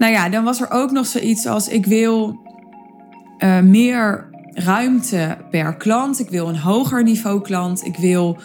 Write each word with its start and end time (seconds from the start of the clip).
Nou 0.00 0.12
ja, 0.12 0.28
dan 0.28 0.44
was 0.44 0.60
er 0.60 0.70
ook 0.70 0.90
nog 0.90 1.06
zoiets 1.06 1.46
als 1.46 1.68
ik 1.68 1.86
wil 1.86 2.40
uh, 3.38 3.60
meer 3.60 4.28
ruimte 4.50 5.36
per 5.50 5.76
klant. 5.76 6.20
Ik 6.20 6.28
wil 6.28 6.48
een 6.48 6.58
hoger 6.58 7.02
niveau 7.02 7.40
klant. 7.40 7.84
Ik 7.84 7.96
wil 7.96 8.38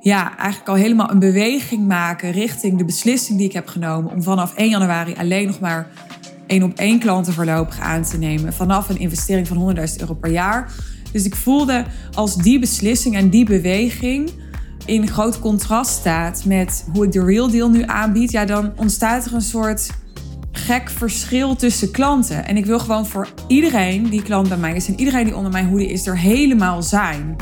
ja, 0.00 0.36
eigenlijk 0.36 0.68
al 0.68 0.74
helemaal 0.74 1.10
een 1.10 1.18
beweging 1.18 1.86
maken 1.86 2.30
richting 2.30 2.78
de 2.78 2.84
beslissing 2.84 3.38
die 3.38 3.46
ik 3.46 3.52
heb 3.52 3.68
genomen 3.68 4.12
om 4.12 4.22
vanaf 4.22 4.54
1 4.54 4.68
januari 4.68 5.14
alleen 5.18 5.46
nog 5.46 5.60
maar 5.60 5.86
één 6.46 6.62
op 6.62 6.78
één 6.78 6.98
klanten 6.98 7.32
voorlopig 7.32 7.80
aan 7.80 8.02
te 8.02 8.18
nemen. 8.18 8.52
Vanaf 8.52 8.88
een 8.88 8.98
investering 8.98 9.48
van 9.48 9.76
100.000 9.76 9.82
euro 9.96 10.14
per 10.14 10.30
jaar. 10.30 10.72
Dus 11.12 11.24
ik 11.24 11.36
voelde 11.36 11.84
als 12.12 12.36
die 12.36 12.58
beslissing 12.58 13.16
en 13.16 13.28
die 13.28 13.44
beweging 13.44 14.30
in 14.84 15.08
groot 15.08 15.38
contrast 15.38 15.90
staat 15.90 16.44
met 16.44 16.86
hoe 16.92 17.04
ik 17.04 17.12
de 17.12 17.24
real 17.24 17.50
deal 17.50 17.70
nu 17.70 17.82
aanbied, 17.82 18.30
ja, 18.30 18.44
dan 18.44 18.72
ontstaat 18.76 19.26
er 19.26 19.34
een 19.34 19.40
soort 19.40 20.02
gek 20.56 20.90
verschil 20.90 21.56
tussen 21.56 21.90
klanten. 21.90 22.46
En 22.46 22.56
ik 22.56 22.66
wil 22.66 22.78
gewoon 22.78 23.06
voor 23.06 23.28
iedereen 23.46 24.10
die 24.10 24.22
klant 24.22 24.48
bij 24.48 24.58
mij 24.58 24.74
is 24.74 24.88
en 24.88 24.98
iedereen 24.98 25.24
die 25.24 25.36
onder 25.36 25.52
mijn 25.52 25.68
hoede 25.68 25.86
is, 25.86 26.06
er 26.06 26.18
helemaal 26.18 26.82
zijn. 26.82 27.36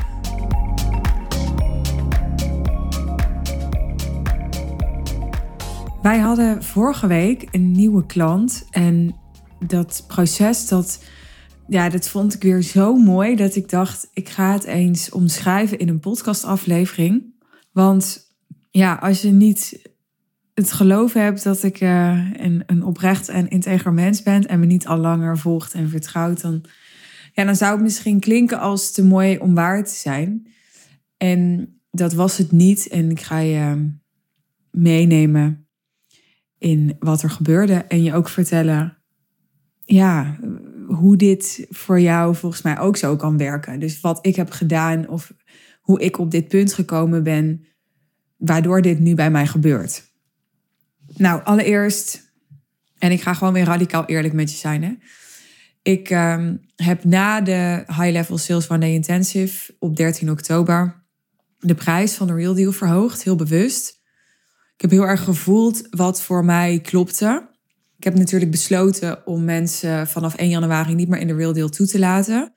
Wij 6.03 6.19
hadden 6.19 6.63
vorige 6.63 7.07
week 7.07 7.49
een 7.51 7.73
nieuwe 7.73 8.07
klant 8.07 8.67
en 8.71 9.15
dat 9.67 10.05
proces, 10.07 10.69
dat, 10.69 11.03
ja, 11.69 11.89
dat 11.89 12.09
vond 12.09 12.35
ik 12.35 12.43
weer 12.43 12.63
zo 12.63 12.97
mooi 12.97 13.37
dat 13.37 13.57
ik 13.57 13.69
dacht, 13.69 14.09
ik 14.13 14.29
ga 14.29 14.53
het 14.53 14.65
eens 14.65 15.11
omschrijven 15.11 15.79
in 15.79 15.89
een 15.89 16.01
podcastaflevering. 16.01 17.25
Want 17.73 18.31
ja, 18.71 18.95
als 18.95 19.23
je 19.23 19.31
niet 19.31 19.91
het 20.55 20.73
geloof 20.73 21.13
hebt 21.13 21.43
dat 21.43 21.63
ik 21.63 21.81
uh, 21.81 22.31
een, 22.33 22.63
een 22.67 22.85
oprecht 22.85 23.29
en 23.29 23.49
integer 23.49 23.93
mens 23.93 24.23
ben 24.23 24.47
en 24.47 24.61
me 24.61 24.67
niet 24.67 24.87
al 24.87 24.99
langer 24.99 25.39
volgt 25.39 25.75
en 25.75 25.89
vertrouwt, 25.89 26.41
dan, 26.41 26.65
ja, 27.33 27.45
dan 27.45 27.57
zou 27.57 27.73
het 27.73 27.83
misschien 27.83 28.21
klinken 28.21 28.61
als 28.61 28.93
te 28.93 29.05
mooi 29.05 29.39
om 29.39 29.55
waar 29.55 29.85
te 29.85 29.95
zijn. 29.95 30.47
En 31.17 31.73
dat 31.91 32.13
was 32.13 32.39
het 32.39 32.53
niet. 32.53 32.89
En 32.89 33.11
ik 33.11 33.21
ga 33.21 33.39
je 33.39 33.91
meenemen 34.71 35.67
in 36.59 36.97
wat 36.99 37.23
er 37.23 37.31
gebeurde 37.31 37.75
en 37.75 38.03
je 38.03 38.15
ook 38.15 38.29
vertellen, 38.29 38.99
ja, 39.85 40.39
hoe 40.87 41.17
dit 41.17 41.67
voor 41.71 42.01
jou 42.01 42.35
volgens 42.35 42.63
mij 42.63 42.79
ook 42.79 42.97
zo 42.97 43.17
kan 43.17 43.37
werken. 43.37 43.81
Dus 43.81 44.01
wat 44.01 44.27
ik 44.27 44.37
heb 44.37 44.51
gedaan 44.51 45.09
of 45.09 45.33
hoe 45.81 46.01
ik 46.01 46.19
op 46.19 46.31
dit 46.31 46.49
punt 46.49 46.75
gekomen 46.75 47.23
ben, 47.23 47.65
waardoor 48.37 48.83
dit 48.83 48.99
nu 48.99 49.15
bij 49.15 49.31
mij 49.31 49.47
gebeurt. 49.47 50.12
Nou, 51.15 51.45
allereerst, 51.45 52.33
en 52.99 53.13
ik 53.13 53.23
ga 53.23 53.35
gewoon 53.35 53.53
weer 53.53 53.65
radicaal 53.65 54.05
eerlijk 54.05 54.35
met 54.35 54.51
je 54.51 54.57
zijn. 54.57 54.83
Hè? 54.83 54.93
Ik 55.83 56.11
um, 56.11 56.61
heb 56.77 57.05
na 57.05 57.41
de 57.41 57.83
High 57.87 58.11
Level 58.11 58.39
Sales 58.39 58.69
One 58.69 58.81
Day 58.81 58.93
Intensive 58.93 59.75
op 59.79 59.97
13 59.97 60.31
oktober 60.31 61.03
de 61.63 61.75
prijs 61.75 62.15
van 62.15 62.27
de 62.27 62.35
Real 62.35 62.55
Deal 62.55 62.73
verhoogd, 62.73 63.23
heel 63.23 63.37
bewust. 63.37 64.01
Ik 64.75 64.81
heb 64.81 64.91
heel 64.91 65.07
erg 65.07 65.25
gevoeld 65.25 65.87
wat 65.91 66.23
voor 66.23 66.45
mij 66.45 66.81
klopte. 66.81 67.49
Ik 67.97 68.05
heb 68.05 68.15
natuurlijk 68.15 68.51
besloten 68.51 69.27
om 69.27 69.45
mensen 69.45 70.09
vanaf 70.09 70.35
1 70.35 70.49
januari 70.49 70.95
niet 70.95 71.09
meer 71.09 71.21
in 71.21 71.27
de 71.27 71.35
Real 71.35 71.53
Deal 71.53 71.69
toe 71.69 71.87
te 71.87 71.99
laten. 71.99 72.55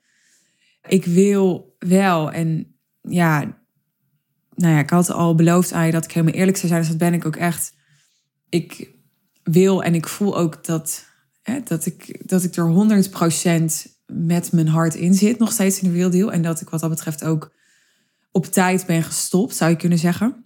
Ik 0.88 1.04
wil 1.04 1.76
wel, 1.78 2.30
en 2.30 2.76
ja, 3.00 3.38
nou 4.54 4.72
ja, 4.72 4.78
ik 4.78 4.90
had 4.90 5.10
al 5.10 5.34
beloofd 5.34 5.72
aan 5.72 5.86
je 5.86 5.92
dat 5.92 6.04
ik 6.04 6.12
helemaal 6.12 6.38
eerlijk 6.38 6.56
zou 6.56 6.68
zijn. 6.68 6.80
Dus 6.80 6.90
dat 6.90 6.98
ben 6.98 7.14
ik 7.14 7.26
ook 7.26 7.36
echt. 7.36 7.74
Ik 8.48 8.90
wil 9.42 9.82
en 9.82 9.94
ik 9.94 10.08
voel 10.08 10.38
ook 10.38 10.64
dat, 10.64 11.06
hè, 11.42 11.60
dat, 11.64 11.86
ik, 11.86 12.28
dat 12.28 12.42
ik 12.42 12.56
er 12.56 13.08
100% 13.88 13.92
met 14.06 14.52
mijn 14.52 14.68
hart 14.68 14.94
in 14.94 15.14
zit. 15.14 15.38
Nog 15.38 15.52
steeds 15.52 15.80
in 15.80 15.88
de 15.90 15.96
real 15.96 16.10
deal. 16.10 16.32
En 16.32 16.42
dat 16.42 16.60
ik 16.60 16.68
wat 16.68 16.80
dat 16.80 16.90
betreft 16.90 17.24
ook 17.24 17.54
op 18.30 18.46
tijd 18.46 18.86
ben 18.86 19.02
gestopt, 19.02 19.56
zou 19.56 19.70
je 19.70 19.76
kunnen 19.76 19.98
zeggen. 19.98 20.44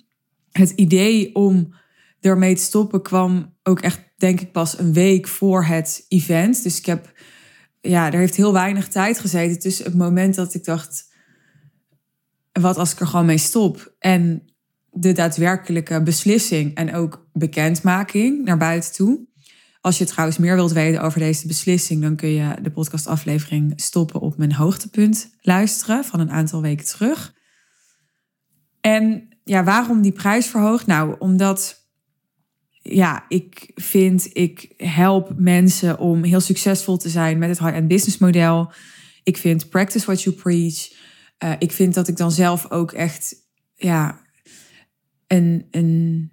Het 0.51 0.71
idee 0.71 1.35
om 1.35 1.75
ermee 2.21 2.55
te 2.55 2.63
stoppen 2.63 3.03
kwam 3.03 3.55
ook 3.63 3.81
echt, 3.81 4.01
denk 4.17 4.41
ik, 4.41 4.53
pas 4.53 4.79
een 4.79 4.93
week 4.93 5.29
voor 5.29 5.65
het 5.65 6.05
event. 6.09 6.63
Dus 6.63 6.79
ik 6.79 6.87
heb, 6.87 7.13
ja, 7.81 8.13
er 8.13 8.19
heeft 8.19 8.37
heel 8.37 8.53
weinig 8.53 8.89
tijd 8.89 9.19
gezeten 9.19 9.59
tussen 9.59 9.85
het 9.85 9.95
moment 9.95 10.35
dat 10.35 10.55
ik 10.55 10.65
dacht 10.65 11.09
wat 12.53 12.77
als 12.77 12.93
ik 12.93 13.01
er 13.01 13.07
gewoon 13.07 13.27
mee 13.27 13.39
stop? 13.39 13.95
En 13.99 14.50
de 14.93 15.13
daadwerkelijke 15.13 16.03
beslissing 16.03 16.75
en 16.75 16.95
ook 16.95 17.29
bekendmaking 17.33 18.45
naar 18.45 18.59
buiten 18.59 18.93
toe. 18.93 19.29
Als 19.81 19.99
je 19.99 20.05
trouwens 20.05 20.39
meer 20.39 20.55
wilt 20.55 20.73
weten 20.73 21.03
over 21.03 21.19
deze 21.19 21.47
beslissing, 21.47 22.03
dan 22.03 22.17
kun 22.17 22.29
je 22.29 22.55
de 22.63 22.71
podcastaflevering 22.71 23.73
stoppen 23.77 24.21
op 24.21 24.37
mijn 24.37 24.53
hoogtepunt 24.53 25.31
luisteren 25.41 26.05
van 26.05 26.21
een 26.21 26.31
aantal 26.31 26.63
weken 26.63 26.87
terug. 26.87 27.35
En 28.81 29.29
ja, 29.45 29.65
waarom 29.65 30.03
die 30.03 30.13
prijs 30.13 30.47
verhoogd? 30.47 30.87
Nou, 30.87 31.17
omdat 31.19 31.89
ja, 32.83 33.25
ik 33.29 33.71
vind, 33.75 34.29
ik 34.33 34.73
help 34.77 35.33
mensen 35.37 35.99
om 35.99 36.25
heel 36.25 36.41
succesvol 36.41 36.97
te 36.97 37.09
zijn 37.09 37.39
met 37.39 37.49
het 37.49 37.59
high-end 37.59 37.89
business 37.89 38.19
model. 38.19 38.73
Ik 39.23 39.37
vind 39.37 39.69
practice 39.69 40.07
what 40.07 40.23
you 40.23 40.37
preach. 40.37 40.93
Uh, 41.45 41.53
ik 41.59 41.73
vind 41.73 41.95
dat 41.95 42.09
ik 42.09 42.17
dan 42.17 42.33
zelf 42.33 42.71
ook 42.71 42.93
echt 42.93 43.35
ja, 43.75 44.20
een, 45.33 45.67
een 45.71 46.33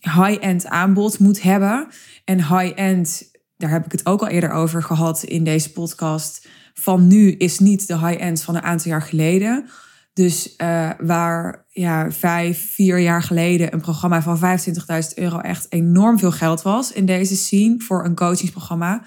high-end 0.00 0.66
aanbod 0.66 1.18
moet 1.18 1.42
hebben. 1.42 1.88
En 2.24 2.58
high-end, 2.58 3.30
daar 3.56 3.70
heb 3.70 3.84
ik 3.84 3.92
het 3.92 4.06
ook 4.06 4.20
al 4.20 4.28
eerder 4.28 4.50
over 4.50 4.82
gehad 4.82 5.22
in 5.22 5.44
deze 5.44 5.72
podcast. 5.72 6.48
Van 6.74 7.06
nu 7.06 7.32
is 7.32 7.58
niet 7.58 7.86
de 7.86 7.98
high-end 7.98 8.42
van 8.42 8.56
een 8.56 8.62
aantal 8.62 8.90
jaar 8.90 9.02
geleden. 9.02 9.68
Dus 10.12 10.54
uh, 10.56 10.90
waar 10.98 11.66
ja, 11.68 12.10
vijf, 12.10 12.72
vier 12.72 12.98
jaar 12.98 13.22
geleden 13.22 13.72
een 13.72 13.80
programma 13.80 14.22
van 14.22 14.38
25.000 14.38 15.14
euro 15.14 15.38
echt 15.38 15.66
enorm 15.72 16.18
veel 16.18 16.32
geld 16.32 16.62
was 16.62 16.92
in 16.92 17.06
deze 17.06 17.36
scene 17.36 17.80
voor 17.80 18.04
een 18.04 18.14
coachingsprogramma, 18.14 19.04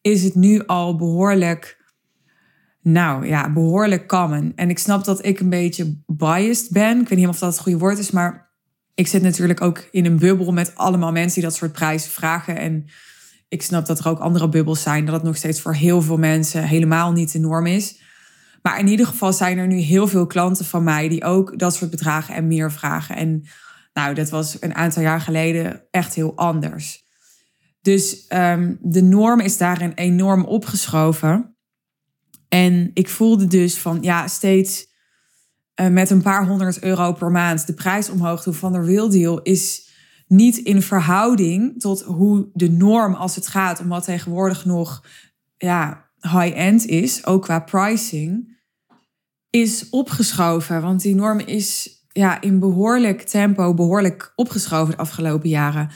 is 0.00 0.22
het 0.22 0.34
nu 0.34 0.66
al 0.66 0.96
behoorlijk 0.96 1.78
nou 2.82 3.26
ja, 3.26 3.52
behoorlijk 3.52 4.08
common. 4.08 4.52
En 4.56 4.70
ik 4.70 4.78
snap 4.78 5.04
dat 5.04 5.24
ik 5.24 5.40
een 5.40 5.50
beetje 5.50 6.02
biased 6.06 6.70
ben. 6.70 7.00
Ik 7.00 7.08
weet 7.08 7.18
niet 7.18 7.28
of 7.28 7.38
dat 7.38 7.52
het 7.52 7.62
goede 7.62 7.78
woord 7.78 7.98
is, 7.98 8.10
maar 8.10 8.49
ik 8.94 9.06
zit 9.06 9.22
natuurlijk 9.22 9.60
ook 9.60 9.88
in 9.90 10.06
een 10.06 10.18
bubbel 10.18 10.52
met 10.52 10.74
allemaal 10.74 11.12
mensen 11.12 11.40
die 11.40 11.48
dat 11.50 11.58
soort 11.58 11.72
prijzen 11.72 12.10
vragen. 12.10 12.56
En 12.56 12.86
ik 13.48 13.62
snap 13.62 13.86
dat 13.86 13.98
er 13.98 14.08
ook 14.08 14.18
andere 14.18 14.48
bubbels 14.48 14.82
zijn, 14.82 15.04
dat 15.04 15.14
het 15.14 15.22
nog 15.22 15.36
steeds 15.36 15.60
voor 15.60 15.74
heel 15.74 16.02
veel 16.02 16.18
mensen 16.18 16.64
helemaal 16.64 17.12
niet 17.12 17.32
de 17.32 17.38
norm 17.38 17.66
is. 17.66 18.00
Maar 18.62 18.78
in 18.78 18.86
ieder 18.86 19.06
geval 19.06 19.32
zijn 19.32 19.58
er 19.58 19.66
nu 19.66 19.76
heel 19.76 20.06
veel 20.06 20.26
klanten 20.26 20.64
van 20.64 20.84
mij 20.84 21.08
die 21.08 21.24
ook 21.24 21.58
dat 21.58 21.74
soort 21.74 21.90
bedragen 21.90 22.34
en 22.34 22.46
meer 22.46 22.72
vragen. 22.72 23.16
En 23.16 23.44
nou, 23.92 24.14
dat 24.14 24.30
was 24.30 24.56
een 24.60 24.74
aantal 24.74 25.02
jaar 25.02 25.20
geleden 25.20 25.82
echt 25.90 26.14
heel 26.14 26.36
anders. 26.36 27.04
Dus 27.80 28.24
um, 28.28 28.78
de 28.82 29.02
norm 29.02 29.40
is 29.40 29.56
daarin 29.56 29.92
enorm 29.94 30.44
opgeschoven. 30.44 31.56
En 32.48 32.90
ik 32.94 33.08
voelde 33.08 33.46
dus 33.46 33.78
van 33.78 33.98
ja, 34.00 34.28
steeds 34.28 34.89
met 35.88 36.10
een 36.10 36.22
paar 36.22 36.46
honderd 36.46 36.82
euro 36.82 37.12
per 37.12 37.30
maand 37.30 37.66
de 37.66 37.74
prijs 37.74 38.10
omhoog 38.10 38.42
doen 38.42 38.54
van 38.54 38.72
de 38.72 38.80
real 38.80 39.10
deal 39.10 39.42
is 39.42 39.88
niet 40.26 40.56
in 40.56 40.82
verhouding 40.82 41.80
tot 41.80 42.02
hoe 42.02 42.48
de 42.52 42.70
norm 42.70 43.14
als 43.14 43.34
het 43.34 43.46
gaat 43.46 43.80
om 43.80 43.88
wat 43.88 44.04
tegenwoordig 44.04 44.64
nog 44.64 45.04
ja, 45.56 46.10
high-end 46.20 46.86
is, 46.86 47.26
ook 47.26 47.42
qua 47.42 47.60
pricing, 47.60 48.58
is 49.50 49.88
opgeschoven. 49.90 50.82
Want 50.82 51.02
die 51.02 51.14
norm 51.14 51.38
is 51.38 51.98
ja, 52.08 52.40
in 52.40 52.58
behoorlijk 52.58 53.22
tempo 53.22 53.74
behoorlijk 53.74 54.32
opgeschoven 54.36 54.94
de 54.94 55.00
afgelopen 55.00 55.48
jaren. 55.48 55.90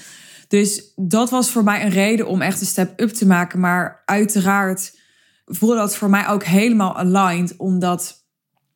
Dus 0.49 0.93
dat 0.97 1.31
was 1.31 1.51
voor 1.51 1.65
mij 1.65 1.85
een 1.85 1.91
reden 1.91 2.27
om 2.27 2.43
echt 2.43 2.61
een 2.61 2.67
step 2.67 3.01
up 3.01 3.09
te 3.11 3.27
maken. 3.27 3.61
Maar 3.61 4.03
uiteraard 4.05 4.99
voelde 5.45 5.77
dat 5.77 5.97
voor 5.97 6.11
mij 6.11 6.29
ook 6.29 6.45
helemaal 6.45 6.97
aligned, 6.97 7.57
omdat 7.57 8.24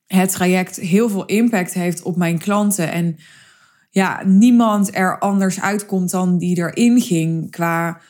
het 0.08 0.31
traject 0.31 0.76
heel 0.76 1.08
veel 1.08 1.25
impact 1.25 1.75
heeft 1.75 2.02
op 2.02 2.16
mijn 2.16 2.38
klanten. 2.38 2.93
En 2.93 3.16
ja, 3.90 4.22
niemand 4.25 4.96
er 4.96 5.19
anders 5.19 5.60
uitkomt 5.60 6.10
dan 6.10 6.38
die 6.38 6.56
erin 6.56 7.00
ging 7.00 7.50
qua, 7.50 8.00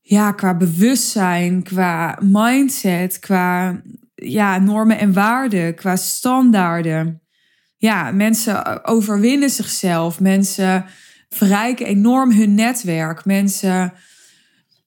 ja, 0.00 0.32
qua 0.32 0.56
bewustzijn, 0.56 1.62
qua 1.62 2.18
mindset, 2.20 3.18
qua 3.18 3.80
ja, 4.14 4.58
normen 4.58 4.98
en 4.98 5.12
waarden, 5.12 5.74
qua 5.74 5.96
standaarden. 5.96 7.22
Ja, 7.76 8.10
mensen 8.10 8.84
overwinnen 8.84 9.50
zichzelf. 9.50 10.20
Mensen 10.20 10.84
verrijken 11.28 11.86
enorm 11.86 12.32
hun 12.32 12.54
netwerk. 12.54 13.24
Mensen 13.24 13.92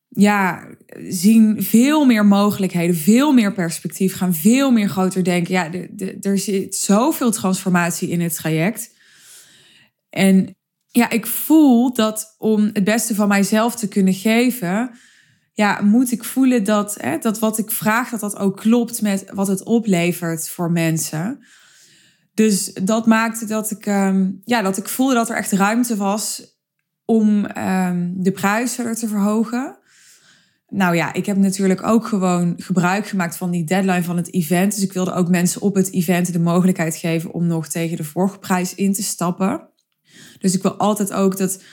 ja, 0.10 0.68
zien 1.10 1.64
veel 1.64 2.06
meer 2.06 2.26
mogelijkheden, 2.26 2.96
veel 2.96 3.34
meer 3.34 3.54
perspectief, 3.54 4.16
gaan 4.16 4.34
veel 4.34 4.72
meer 4.72 4.90
groter 4.90 5.24
denken. 5.24 5.54
Ja, 5.54 5.70
er 6.22 6.38
zit 6.38 6.76
zoveel 6.76 7.32
transformatie 7.32 8.10
in 8.10 8.22
het 8.22 8.36
traject. 8.36 8.96
En 10.10 10.56
ja, 10.88 11.10
ik 11.10 11.26
voel 11.26 11.94
dat 11.94 12.36
om 12.38 12.70
het 12.74 12.84
beste 12.84 13.16
van 13.16 13.28
mijzelf 13.28 13.76
te 13.76 13.88
kunnen 13.88 14.14
geven, 14.14 14.92
ja, 15.54 15.82
moet 15.82 16.12
ik 16.12 16.24
voelen 16.24 16.64
dat, 16.64 16.96
hè, 17.00 17.18
dat 17.18 17.40
wat 17.40 17.58
ik 17.58 17.72
vraag, 17.72 18.10
dat 18.10 18.20
dat 18.20 18.38
ook 18.38 18.58
klopt 18.58 19.02
met 19.02 19.26
wat 19.34 19.48
het 19.48 19.64
oplevert 19.64 20.50
voor 20.50 20.72
mensen. 20.72 21.46
Dus 22.34 22.74
dat 22.74 23.06
maakte 23.06 23.46
dat 23.46 23.72
ik, 23.72 23.86
ehm, 23.86 24.32
ja, 24.44 24.62
dat 24.62 24.78
ik 24.78 24.88
voelde 24.88 25.14
dat 25.14 25.30
er 25.30 25.36
echt 25.36 25.52
ruimte 25.52 25.96
was 25.96 26.56
om 27.06 27.46
um, 27.58 28.14
de 28.18 28.32
verder 28.66 28.96
te 28.96 29.08
verhogen. 29.08 29.78
Nou 30.70 30.96
ja, 30.96 31.14
ik 31.14 31.26
heb 31.26 31.38
natuurlijk 31.38 31.84
ook 31.84 32.08
gewoon 32.08 32.54
gebruik 32.58 33.08
gemaakt 33.08 33.38
van 33.38 33.52
die 33.52 33.64
deadline 33.64 34.04
van 34.04 34.18
het 34.18 34.34
event. 34.34 34.76
Dus 34.76 34.84
ik 34.84 34.94
wilde 34.94 35.14
ook 35.14 35.30
mensen 35.30 35.62
op 35.62 35.76
het 35.76 35.94
event 35.94 36.34
de 36.34 36.40
mogelijkheid 36.40 36.96
geven 36.96 37.34
om 37.34 37.48
nog 37.48 37.68
tegen 37.68 37.98
de 37.98 38.04
vorige 38.04 38.40
prijs 38.40 38.76
in 38.76 38.94
te 38.94 39.04
stappen. 39.04 39.70
Dus 40.40 40.56
ik 40.56 40.62
wil 40.62 40.78
altijd 40.78 41.14
ook 41.14 41.38
dat 41.38 41.64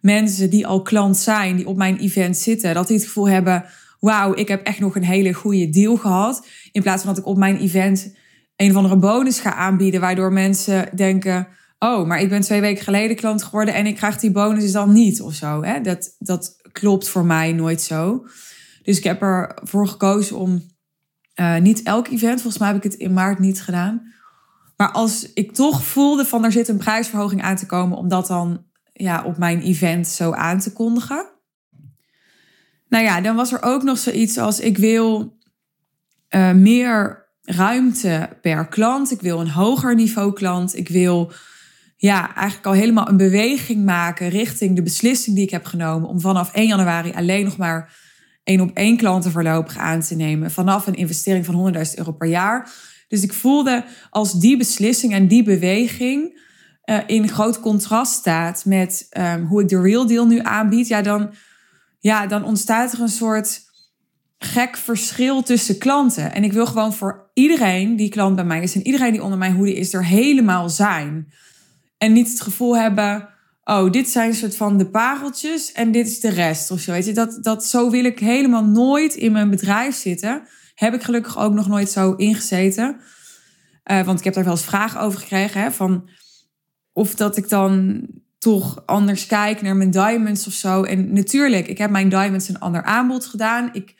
mensen 0.00 0.50
die 0.50 0.66
al 0.66 0.82
klant 0.82 1.16
zijn, 1.16 1.56
die 1.56 1.66
op 1.66 1.76
mijn 1.76 1.98
event 1.98 2.36
zitten, 2.36 2.74
dat 2.74 2.86
die 2.86 2.96
het 2.96 3.06
gevoel 3.06 3.28
hebben: 3.28 3.64
wauw, 4.00 4.34
ik 4.34 4.48
heb 4.48 4.66
echt 4.66 4.80
nog 4.80 4.96
een 4.96 5.04
hele 5.04 5.32
goede 5.32 5.68
deal 5.68 5.96
gehad. 5.96 6.46
In 6.72 6.82
plaats 6.82 7.02
van 7.02 7.14
dat 7.14 7.22
ik 7.22 7.28
op 7.28 7.36
mijn 7.36 7.58
event 7.58 8.14
een 8.56 8.70
of 8.70 8.76
andere 8.76 8.98
bonus 8.98 9.40
ga 9.40 9.54
aanbieden, 9.54 10.00
waardoor 10.00 10.32
mensen 10.32 10.88
denken: 10.96 11.48
oh, 11.78 12.06
maar 12.06 12.20
ik 12.20 12.28
ben 12.28 12.40
twee 12.40 12.60
weken 12.60 12.84
geleden 12.84 13.16
klant 13.16 13.42
geworden 13.42 13.74
en 13.74 13.86
ik 13.86 13.96
krijg 13.96 14.18
die 14.18 14.30
bonus 14.30 14.72
dan 14.72 14.92
niet 14.92 15.20
of 15.20 15.34
zo. 15.34 15.62
Hè? 15.62 15.80
Dat, 15.80 16.14
dat 16.18 16.56
klopt 16.74 17.08
voor 17.08 17.24
mij 17.24 17.52
nooit 17.52 17.82
zo. 17.82 18.26
Dus 18.82 18.98
ik 18.98 19.04
heb 19.04 19.22
ervoor 19.22 19.88
gekozen 19.88 20.36
om 20.36 20.62
uh, 21.40 21.58
niet 21.58 21.82
elk 21.82 22.08
event, 22.08 22.40
volgens 22.40 22.58
mij 22.58 22.68
heb 22.72 22.84
ik 22.84 22.92
het 22.92 23.00
in 23.00 23.12
maart 23.12 23.38
niet 23.38 23.62
gedaan. 23.62 24.12
Maar 24.76 24.90
als 24.90 25.32
ik 25.32 25.52
toch 25.52 25.84
voelde 25.84 26.24
van 26.24 26.44
er 26.44 26.52
zit 26.52 26.68
een 26.68 26.76
prijsverhoging 26.76 27.42
aan 27.42 27.56
te 27.56 27.66
komen, 27.66 27.98
om 27.98 28.08
dat 28.08 28.26
dan 28.26 28.64
ja, 28.92 29.24
op 29.24 29.38
mijn 29.38 29.60
event 29.60 30.08
zo 30.08 30.32
aan 30.32 30.58
te 30.58 30.72
kondigen. 30.72 31.26
Nou 32.88 33.04
ja, 33.04 33.20
dan 33.20 33.36
was 33.36 33.52
er 33.52 33.62
ook 33.62 33.82
nog 33.82 33.98
zoiets 33.98 34.38
als 34.38 34.60
ik 34.60 34.78
wil 34.78 35.38
uh, 36.30 36.52
meer 36.52 37.28
ruimte 37.42 38.28
per 38.42 38.68
klant. 38.68 39.10
Ik 39.10 39.20
wil 39.20 39.40
een 39.40 39.50
hoger 39.50 39.94
niveau 39.94 40.32
klant. 40.32 40.76
Ik 40.76 40.88
wil 40.88 41.32
ja, 42.04 42.34
eigenlijk 42.34 42.66
al 42.66 42.72
helemaal 42.72 43.08
een 43.08 43.16
beweging 43.16 43.84
maken 43.84 44.28
richting 44.28 44.76
de 44.76 44.82
beslissing 44.82 45.36
die 45.36 45.44
ik 45.44 45.50
heb 45.50 45.64
genomen 45.64 46.08
om 46.08 46.20
vanaf 46.20 46.52
1 46.52 46.66
januari 46.66 47.12
alleen 47.12 47.44
nog 47.44 47.56
maar 47.56 47.96
één 48.42 48.60
op 48.60 48.70
één 48.74 48.96
klanten 48.96 49.30
voorlopig 49.30 49.78
aan 49.78 50.00
te 50.00 50.14
nemen. 50.14 50.50
Vanaf 50.50 50.86
een 50.86 50.94
investering 50.94 51.44
van 51.44 51.74
100.000 51.74 51.80
euro 51.94 52.12
per 52.12 52.28
jaar. 52.28 52.70
Dus 53.08 53.22
ik 53.22 53.32
voelde 53.32 53.84
als 54.10 54.32
die 54.32 54.56
beslissing 54.56 55.12
en 55.12 55.28
die 55.28 55.42
beweging 55.42 56.40
uh, 56.84 56.98
in 57.06 57.28
groot 57.28 57.60
contrast 57.60 58.12
staat 58.12 58.64
met 58.64 59.06
um, 59.18 59.44
hoe 59.44 59.62
ik 59.62 59.68
de 59.68 59.80
real 59.80 60.06
deal 60.06 60.26
nu 60.26 60.40
aanbied, 60.42 60.88
ja 60.88 61.02
dan, 61.02 61.34
ja, 61.98 62.26
dan 62.26 62.44
ontstaat 62.44 62.92
er 62.92 63.00
een 63.00 63.08
soort 63.08 63.60
gek 64.38 64.76
verschil 64.76 65.42
tussen 65.42 65.78
klanten. 65.78 66.32
En 66.32 66.44
ik 66.44 66.52
wil 66.52 66.66
gewoon 66.66 66.92
voor 66.92 67.30
iedereen 67.34 67.96
die 67.96 68.08
klant 68.08 68.36
bij 68.36 68.44
mij 68.44 68.62
is 68.62 68.74
en 68.74 68.86
iedereen 68.86 69.12
die 69.12 69.22
onder 69.22 69.38
mijn 69.38 69.54
hoede 69.54 69.74
is, 69.74 69.92
er 69.92 70.04
helemaal 70.04 70.68
zijn. 70.68 71.32
En 71.98 72.12
niet 72.12 72.28
het 72.28 72.40
gevoel 72.40 72.76
hebben, 72.76 73.28
oh, 73.64 73.90
dit 73.90 74.08
zijn 74.08 74.34
soort 74.34 74.56
van 74.56 74.76
de 74.78 74.86
pareltjes 74.86 75.72
en 75.72 75.92
dit 75.92 76.06
is 76.06 76.20
de 76.20 76.30
rest 76.30 76.70
of 76.70 76.80
zo. 76.80 76.92
Weet 76.92 77.06
je, 77.06 77.12
dat, 77.12 77.38
dat 77.42 77.64
zo 77.64 77.90
wil 77.90 78.04
ik 78.04 78.18
helemaal 78.18 78.64
nooit 78.64 79.14
in 79.14 79.32
mijn 79.32 79.50
bedrijf 79.50 79.94
zitten. 79.94 80.42
Heb 80.74 80.94
ik 80.94 81.02
gelukkig 81.02 81.38
ook 81.38 81.52
nog 81.52 81.68
nooit 81.68 81.90
zo 81.90 82.12
ingezeten. 82.12 83.00
Uh, 83.90 84.02
want 84.02 84.18
ik 84.18 84.24
heb 84.24 84.34
daar 84.34 84.44
wel 84.44 84.52
eens 84.52 84.64
vragen 84.64 85.00
over 85.00 85.18
gekregen. 85.18 85.60
Hè, 85.60 85.72
van 85.72 86.08
of 86.92 87.14
dat 87.14 87.36
ik 87.36 87.48
dan 87.48 88.06
toch 88.38 88.82
anders 88.86 89.26
kijk 89.26 89.62
naar 89.62 89.76
mijn 89.76 89.90
diamonds 89.90 90.46
of 90.46 90.52
zo. 90.52 90.82
En 90.82 91.12
natuurlijk, 91.12 91.68
ik 91.68 91.78
heb 91.78 91.90
mijn 91.90 92.08
diamonds 92.08 92.48
een 92.48 92.58
ander 92.58 92.82
aanbod 92.82 93.26
gedaan. 93.26 93.70
Ik, 93.72 93.94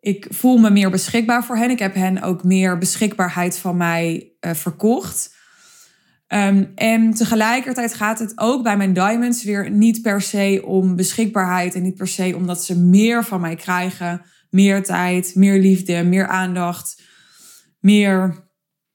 ik 0.00 0.26
voel 0.30 0.58
me 0.58 0.70
meer 0.70 0.90
beschikbaar 0.90 1.44
voor 1.44 1.56
hen. 1.56 1.70
Ik 1.70 1.78
heb 1.78 1.94
hen 1.94 2.22
ook 2.22 2.44
meer 2.44 2.78
beschikbaarheid 2.78 3.58
van 3.58 3.76
mij 3.76 4.32
uh, 4.40 4.54
verkocht. 4.54 5.35
Um, 6.28 6.72
en 6.74 7.14
tegelijkertijd 7.14 7.94
gaat 7.94 8.18
het 8.18 8.32
ook 8.34 8.62
bij 8.62 8.76
mijn 8.76 8.92
diamonds 8.92 9.44
weer 9.44 9.70
niet 9.70 10.02
per 10.02 10.20
se 10.20 10.62
om 10.64 10.96
beschikbaarheid 10.96 11.74
en 11.74 11.82
niet 11.82 11.94
per 11.94 12.08
se 12.08 12.32
omdat 12.36 12.64
ze 12.64 12.78
meer 12.78 13.24
van 13.24 13.40
mij 13.40 13.56
krijgen, 13.56 14.22
meer 14.50 14.82
tijd, 14.82 15.34
meer 15.34 15.60
liefde, 15.60 16.02
meer 16.02 16.26
aandacht, 16.26 17.02
meer 17.80 18.44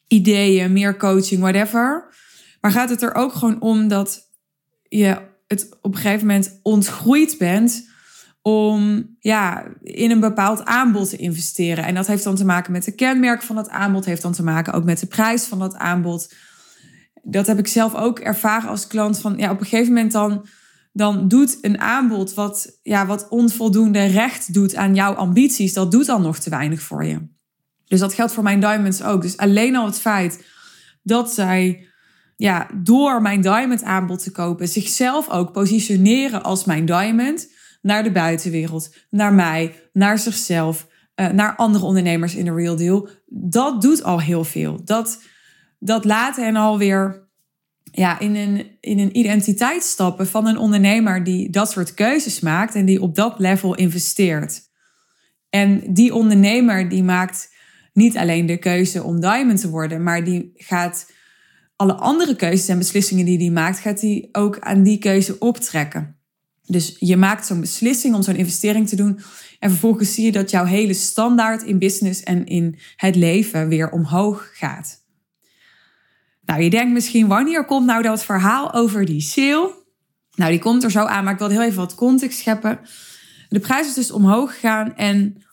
ideeën, 0.07 0.73
meer 0.73 0.97
coaching, 0.97 1.41
whatever. 1.41 2.13
Maar 2.61 2.71
gaat 2.71 2.89
het 2.89 3.01
er 3.01 3.15
ook 3.15 3.33
gewoon 3.33 3.61
om 3.61 3.87
dat 3.87 4.29
je 4.87 5.21
het 5.47 5.77
op 5.81 5.93
een 5.93 6.01
gegeven 6.01 6.27
moment 6.27 6.59
ontgroeid 6.63 7.37
bent 7.37 7.89
om 8.41 9.09
ja, 9.19 9.63
in 9.81 10.11
een 10.11 10.19
bepaald 10.19 10.65
aanbod 10.65 11.09
te 11.09 11.17
investeren. 11.17 11.85
En 11.85 11.95
dat 11.95 12.07
heeft 12.07 12.23
dan 12.23 12.35
te 12.35 12.45
maken 12.45 12.71
met 12.71 12.83
de 12.83 12.95
kenmerk 12.95 13.41
van 13.41 13.57
het 13.57 13.69
aanbod, 13.69 14.05
heeft 14.05 14.21
dan 14.21 14.31
te 14.31 14.43
maken 14.43 14.73
ook 14.73 14.83
met 14.83 14.99
de 14.99 15.05
prijs 15.05 15.43
van 15.43 15.59
dat 15.59 15.75
aanbod. 15.75 16.33
Dat 17.23 17.47
heb 17.47 17.59
ik 17.59 17.67
zelf 17.67 17.95
ook 17.95 18.19
ervaren 18.19 18.69
als 18.69 18.87
klant 18.87 19.19
van 19.19 19.37
ja, 19.37 19.51
op 19.51 19.59
een 19.59 19.65
gegeven 19.65 19.93
moment 19.93 20.11
dan, 20.11 20.45
dan 20.93 21.27
doet 21.27 21.57
een 21.61 21.79
aanbod 21.79 22.33
wat, 22.33 22.79
ja, 22.81 23.05
wat 23.05 23.29
onvoldoende 23.29 24.05
recht 24.05 24.53
doet 24.53 24.75
aan 24.75 24.95
jouw 24.95 25.13
ambities, 25.13 25.73
dat 25.73 25.91
doet 25.91 26.05
dan 26.05 26.21
nog 26.21 26.37
te 26.37 26.49
weinig 26.49 26.81
voor 26.81 27.05
je. 27.05 27.29
Dus 27.85 27.99
dat 27.99 28.13
geldt 28.13 28.33
voor 28.33 28.43
mijn 28.43 28.59
diamonds 28.59 29.03
ook. 29.03 29.21
Dus 29.21 29.37
alleen 29.37 29.75
al 29.75 29.85
het 29.85 29.99
feit 29.99 30.45
dat 31.03 31.33
zij 31.33 31.87
ja, 32.35 32.69
door 32.75 33.21
mijn 33.21 33.41
diamond 33.41 33.83
aanbod 33.83 34.23
te 34.23 34.31
kopen, 34.31 34.67
zichzelf 34.67 35.29
ook 35.29 35.51
positioneren 35.51 36.43
als 36.43 36.65
mijn 36.65 36.85
diamond 36.85 37.47
naar 37.81 38.03
de 38.03 38.11
buitenwereld, 38.11 38.95
naar 39.09 39.33
mij, 39.33 39.89
naar 39.93 40.19
zichzelf, 40.19 40.87
uh, 41.15 41.27
naar 41.27 41.55
andere 41.55 41.85
ondernemers 41.85 42.35
in 42.35 42.45
de 42.45 42.53
real 42.53 42.75
deal. 42.75 43.09
Dat 43.25 43.81
doet 43.81 44.03
al 44.03 44.21
heel 44.21 44.43
veel. 44.43 44.83
Dat, 44.83 45.21
dat 45.83 46.05
laat 46.05 46.35
hen 46.35 46.55
alweer 46.55 47.29
ja, 47.91 48.19
in, 48.19 48.35
een, 48.35 48.77
in 48.79 48.99
een 48.99 49.17
identiteit 49.17 49.83
stappen 49.83 50.27
van 50.27 50.47
een 50.47 50.57
ondernemer 50.57 51.23
die 51.23 51.49
dat 51.49 51.71
soort 51.71 51.93
keuzes 51.93 52.39
maakt 52.39 52.75
en 52.75 52.85
die 52.85 53.01
op 53.01 53.15
dat 53.15 53.39
level 53.39 53.75
investeert. 53.75 54.61
En 55.49 55.93
die 55.93 56.13
ondernemer 56.13 56.89
die 56.89 57.03
maakt 57.03 57.49
niet 57.93 58.17
alleen 58.17 58.45
de 58.45 58.57
keuze 58.57 59.03
om 59.03 59.19
diamond 59.19 59.61
te 59.61 59.69
worden, 59.69 60.03
maar 60.03 60.23
die 60.23 60.51
gaat 60.55 61.11
alle 61.75 61.93
andere 61.93 62.35
keuzes 62.35 62.67
en 62.67 62.77
beslissingen 62.77 63.25
die 63.25 63.37
hij 63.37 63.49
maakt, 63.49 63.79
gaat 63.79 64.01
hij 64.01 64.29
ook 64.31 64.59
aan 64.59 64.83
die 64.83 64.97
keuze 64.97 65.39
optrekken. 65.39 66.19
Dus 66.65 66.95
je 66.99 67.17
maakt 67.17 67.45
zo'n 67.45 67.59
beslissing 67.59 68.15
om 68.15 68.21
zo'n 68.21 68.35
investering 68.35 68.87
te 68.87 68.95
doen. 68.95 69.19
En 69.59 69.69
vervolgens 69.69 70.13
zie 70.13 70.25
je 70.25 70.31
dat 70.31 70.49
jouw 70.49 70.65
hele 70.65 70.93
standaard 70.93 71.63
in 71.63 71.79
business 71.79 72.23
en 72.23 72.45
in 72.45 72.79
het 72.95 73.15
leven 73.15 73.67
weer 73.67 73.89
omhoog 73.89 74.49
gaat. 74.53 75.00
Nou, 76.51 76.63
je 76.63 76.69
denkt 76.69 76.93
misschien, 76.93 77.27
wanneer 77.27 77.65
komt 77.65 77.85
nou 77.85 78.01
dat 78.01 78.25
verhaal 78.25 78.73
over 78.73 79.05
die 79.05 79.21
sale? 79.21 79.73
Nou, 80.35 80.51
die 80.51 80.59
komt 80.59 80.83
er 80.83 80.91
zo 80.91 81.05
aan, 81.05 81.23
maar 81.23 81.33
ik 81.33 81.39
wil 81.39 81.49
heel 81.49 81.61
even 81.61 81.77
wat 81.77 81.95
context 81.95 82.39
scheppen. 82.39 82.79
De 83.49 83.59
prijs 83.59 83.87
is 83.87 83.93
dus 83.93 84.11
omhoog 84.11 84.53
gegaan 84.53 84.95
en 84.95 85.43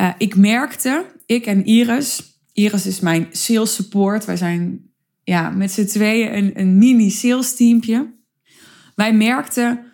uh, 0.00 0.10
ik 0.18 0.36
merkte, 0.36 1.04
ik 1.26 1.46
en 1.46 1.64
Iris, 1.64 2.40
Iris 2.52 2.86
is 2.86 3.00
mijn 3.00 3.28
sales 3.30 3.74
support. 3.74 4.24
Wij 4.24 4.36
zijn 4.36 4.90
ja, 5.24 5.50
met 5.50 5.72
z'n 5.72 5.84
tweeën 5.84 6.36
een, 6.36 6.52
een 6.54 6.78
mini 6.78 7.10
sales 7.10 7.54
teampje. 7.54 8.14
Wij 8.94 9.14
merkten, 9.14 9.84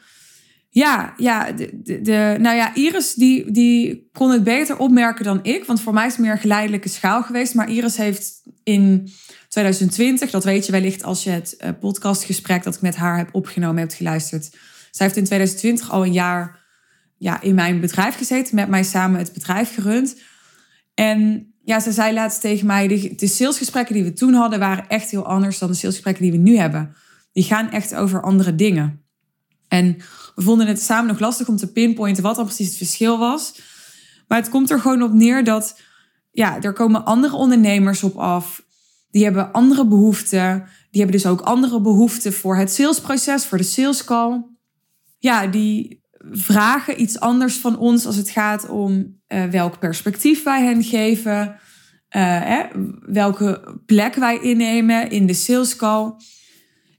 ja, 0.68 1.14
ja, 1.16 1.52
de, 1.52 2.00
de, 2.02 2.36
nou 2.40 2.56
ja, 2.56 2.74
Iris 2.74 3.14
die, 3.14 3.50
die 3.50 4.08
kon 4.12 4.30
het 4.30 4.44
beter 4.44 4.78
opmerken 4.78 5.24
dan 5.24 5.40
ik. 5.42 5.64
Want 5.64 5.80
voor 5.80 5.92
mij 5.92 6.06
is 6.06 6.12
het 6.12 6.20
meer 6.20 6.38
geleidelijke 6.38 6.88
schaal 6.88 7.22
geweest. 7.22 7.54
Maar 7.54 7.70
Iris 7.70 7.96
heeft 7.96 8.42
in 8.62 9.12
2020, 9.52 10.30
dat 10.30 10.44
weet 10.44 10.66
je 10.66 10.72
wellicht 10.72 11.04
als 11.04 11.24
je 11.24 11.30
het 11.30 11.56
uh, 11.58 11.70
podcastgesprek 11.80 12.62
dat 12.62 12.74
ik 12.74 12.80
met 12.80 12.96
haar 12.96 13.16
heb 13.16 13.28
opgenomen 13.34 13.78
hebt 13.78 13.94
geluisterd. 13.94 14.50
Zij 14.90 15.06
heeft 15.06 15.16
in 15.16 15.24
2020 15.24 15.90
al 15.90 16.04
een 16.04 16.12
jaar 16.12 16.60
ja, 17.18 17.40
in 17.40 17.54
mijn 17.54 17.80
bedrijf 17.80 18.16
gezeten, 18.16 18.54
met 18.54 18.68
mij 18.68 18.82
samen 18.82 19.18
het 19.18 19.32
bedrijf 19.32 19.74
gerund. 19.74 20.16
En 20.94 21.52
ja, 21.64 21.80
ze 21.80 21.92
zei 21.92 22.14
laatst 22.14 22.40
tegen 22.40 22.66
mij, 22.66 22.88
de, 22.88 23.14
de 23.14 23.26
salesgesprekken 23.26 23.94
die 23.94 24.04
we 24.04 24.12
toen 24.12 24.34
hadden 24.34 24.58
waren 24.58 24.88
echt 24.88 25.10
heel 25.10 25.26
anders 25.26 25.58
dan 25.58 25.68
de 25.68 25.74
salesgesprekken 25.74 26.22
die 26.22 26.32
we 26.32 26.38
nu 26.38 26.56
hebben. 26.56 26.94
Die 27.32 27.44
gaan 27.44 27.70
echt 27.70 27.94
over 27.94 28.22
andere 28.22 28.54
dingen. 28.54 29.04
En 29.68 29.96
we 30.34 30.42
vonden 30.42 30.66
het 30.66 30.82
samen 30.82 31.06
nog 31.06 31.20
lastig 31.20 31.48
om 31.48 31.56
te 31.56 31.72
pinpointen 31.72 32.22
wat 32.22 32.36
dan 32.36 32.44
precies 32.44 32.68
het 32.68 32.76
verschil 32.76 33.18
was. 33.18 33.60
Maar 34.28 34.38
het 34.38 34.48
komt 34.48 34.70
er 34.70 34.80
gewoon 34.80 35.02
op 35.02 35.12
neer 35.12 35.44
dat 35.44 35.80
ja, 36.30 36.60
er 36.60 36.72
komen 36.72 37.04
andere 37.04 37.36
ondernemers 37.36 38.02
op 38.02 38.16
af. 38.16 38.62
Die 39.12 39.24
hebben 39.24 39.52
andere 39.52 39.86
behoeften. 39.86 40.64
Die 40.90 41.00
hebben 41.02 41.20
dus 41.20 41.30
ook 41.30 41.40
andere 41.40 41.80
behoeften 41.80 42.32
voor 42.32 42.56
het 42.56 42.72
salesproces, 42.72 43.46
voor 43.46 43.58
de 43.58 43.64
sales 43.64 44.04
call. 44.04 44.44
Ja, 45.18 45.46
die 45.46 46.02
vragen 46.30 47.00
iets 47.00 47.20
anders 47.20 47.56
van 47.56 47.78
ons 47.78 48.06
als 48.06 48.16
het 48.16 48.30
gaat 48.30 48.68
om 48.68 49.20
uh, 49.28 49.44
welk 49.44 49.78
perspectief 49.78 50.42
wij 50.42 50.64
hen 50.64 50.82
geven, 50.82 51.38
uh, 51.38 51.56
hè, 52.42 52.62
welke 53.00 53.80
plek 53.86 54.14
wij 54.14 54.38
innemen 54.38 55.10
in 55.10 55.26
de 55.26 55.34
sales 55.34 55.76
call. 55.76 56.14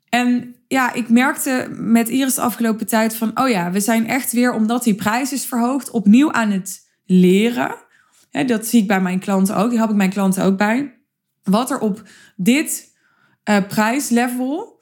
En 0.10 0.56
ja, 0.68 0.94
ik 0.94 1.10
merkte 1.10 1.68
met 1.72 2.10
Iris 2.10 2.36
de 2.36 2.42
afgelopen 2.42 2.88
tijd 2.88 3.16
van, 3.16 3.40
oh 3.40 3.50
ja, 3.50 3.72
we 3.72 3.80
zijn 3.80 4.08
echt 4.08 4.32
weer, 4.32 4.54
omdat 4.54 4.84
die 4.84 4.96
prijs 4.96 5.32
is 5.34 5.46
verhoogd, 5.46 5.90
opnieuw 5.90 6.32
aan 6.32 6.52
het 6.52 6.80
leren. 7.06 7.76
dat 8.46 8.66
zie 8.66 8.82
ik 8.82 8.88
bij 8.88 9.02
mijn 9.02 9.20
klanten 9.20 9.56
ook, 9.56 9.70
die 9.70 9.80
heb 9.80 9.90
ik 9.90 9.96
mijn 9.96 10.10
klanten 10.10 10.44
ook 10.44 10.58
bij. 10.58 11.03
Wat 11.44 11.72
er 11.72 11.80
op 11.80 12.04
dit 12.36 12.92
uh, 13.50 13.68
prijslevel 13.68 14.82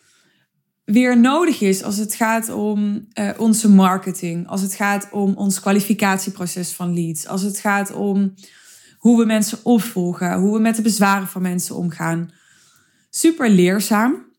weer 0.83 1.19
nodig 1.19 1.61
is 1.61 1.83
als 1.83 1.97
het 1.97 2.15
gaat 2.15 2.49
om 2.49 3.07
uh, 3.13 3.29
onze 3.37 3.69
marketing, 3.69 4.47
als 4.47 4.61
het 4.61 4.73
gaat 4.73 5.07
om 5.11 5.33
ons 5.35 5.59
kwalificatieproces 5.59 6.73
van 6.73 6.93
leads, 6.93 7.27
als 7.27 7.41
het 7.41 7.59
gaat 7.59 7.93
om 7.93 8.33
hoe 8.97 9.19
we 9.19 9.25
mensen 9.25 9.59
opvolgen, 9.63 10.39
hoe 10.39 10.53
we 10.53 10.59
met 10.59 10.75
de 10.75 10.81
bezwaren 10.81 11.27
van 11.27 11.41
mensen 11.41 11.75
omgaan. 11.75 12.31
Super 13.09 13.49
leerzaam. 13.49 14.29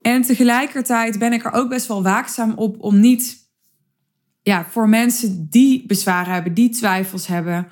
En 0.00 0.22
tegelijkertijd 0.22 1.18
ben 1.18 1.32
ik 1.32 1.44
er 1.44 1.52
ook 1.52 1.68
best 1.68 1.86
wel 1.86 2.02
waakzaam 2.02 2.52
op 2.52 2.82
om 2.82 3.00
niet 3.00 3.46
ja, 4.42 4.66
voor 4.70 4.88
mensen 4.88 5.46
die 5.50 5.86
bezwaren 5.86 6.32
hebben, 6.32 6.54
die 6.54 6.70
twijfels 6.70 7.26
hebben, 7.26 7.68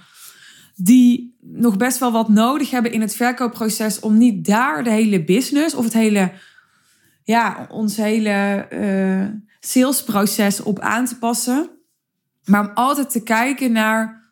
die 0.74 1.35
nog 1.52 1.76
best 1.76 1.98
wel 1.98 2.12
wat 2.12 2.28
nodig 2.28 2.70
hebben 2.70 2.92
in 2.92 3.00
het 3.00 3.16
verkoopproces, 3.16 4.00
om 4.00 4.18
niet 4.18 4.44
daar 4.44 4.84
de 4.84 4.90
hele 4.90 5.24
business 5.24 5.74
of 5.74 5.84
het 5.84 5.92
hele, 5.92 6.32
ja, 7.22 7.66
ons 7.70 7.96
hele 7.96 8.66
uh, 8.70 9.38
salesproces 9.60 10.62
op 10.62 10.78
aan 10.80 11.06
te 11.06 11.18
passen. 11.18 11.70
Maar 12.44 12.60
om 12.60 12.70
altijd 12.74 13.10
te 13.10 13.22
kijken 13.22 13.72
naar, 13.72 14.24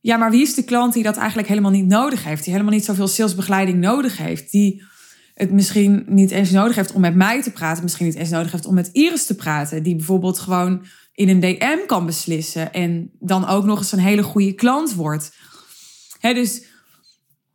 ja, 0.00 0.16
maar 0.16 0.30
wie 0.30 0.42
is 0.42 0.54
de 0.54 0.64
klant 0.64 0.92
die 0.92 1.02
dat 1.02 1.16
eigenlijk 1.16 1.48
helemaal 1.48 1.70
niet 1.70 1.86
nodig 1.86 2.24
heeft, 2.24 2.44
die 2.44 2.52
helemaal 2.52 2.74
niet 2.74 2.84
zoveel 2.84 3.08
salesbegeleiding 3.08 3.80
nodig 3.80 4.16
heeft, 4.16 4.50
die 4.50 4.82
het 5.34 5.52
misschien 5.52 6.04
niet 6.06 6.30
eens 6.30 6.50
nodig 6.50 6.76
heeft 6.76 6.92
om 6.92 7.00
met 7.00 7.14
mij 7.14 7.42
te 7.42 7.52
praten, 7.52 7.82
misschien 7.82 8.06
niet 8.06 8.14
eens 8.14 8.30
nodig 8.30 8.52
heeft 8.52 8.66
om 8.66 8.74
met 8.74 8.90
Iris 8.92 9.26
te 9.26 9.34
praten, 9.34 9.82
die 9.82 9.96
bijvoorbeeld 9.96 10.38
gewoon 10.38 10.84
in 11.12 11.28
een 11.28 11.40
DM 11.40 11.86
kan 11.86 12.06
beslissen 12.06 12.72
en 12.72 13.10
dan 13.18 13.46
ook 13.46 13.64
nog 13.64 13.78
eens 13.78 13.92
een 13.92 13.98
hele 13.98 14.22
goede 14.22 14.52
klant 14.52 14.94
wordt. 14.94 15.36
Dus 16.20 16.62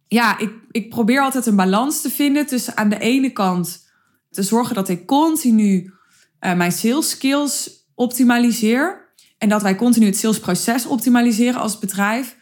ja, 0.08 0.38
ik, 0.38 0.51
ik 0.72 0.89
probeer 0.89 1.22
altijd 1.22 1.46
een 1.46 1.55
balans 1.55 2.01
te 2.01 2.10
vinden 2.10 2.46
tussen 2.46 2.77
aan 2.77 2.89
de 2.89 3.00
ene 3.00 3.29
kant 3.29 3.91
te 4.29 4.43
zorgen 4.43 4.75
dat 4.75 4.89
ik 4.89 5.05
continu 5.05 5.93
uh, 6.39 6.53
mijn 6.53 6.72
sales 6.72 7.10
skills 7.10 7.70
optimaliseer 7.96 9.13
en 9.38 9.50
dat 9.50 9.62
wij 9.62 9.75
continu 9.75 10.05
het 10.05 10.17
salesproces 10.17 10.86
optimaliseren 10.86 11.60
als 11.60 11.79
bedrijf. 11.79 12.38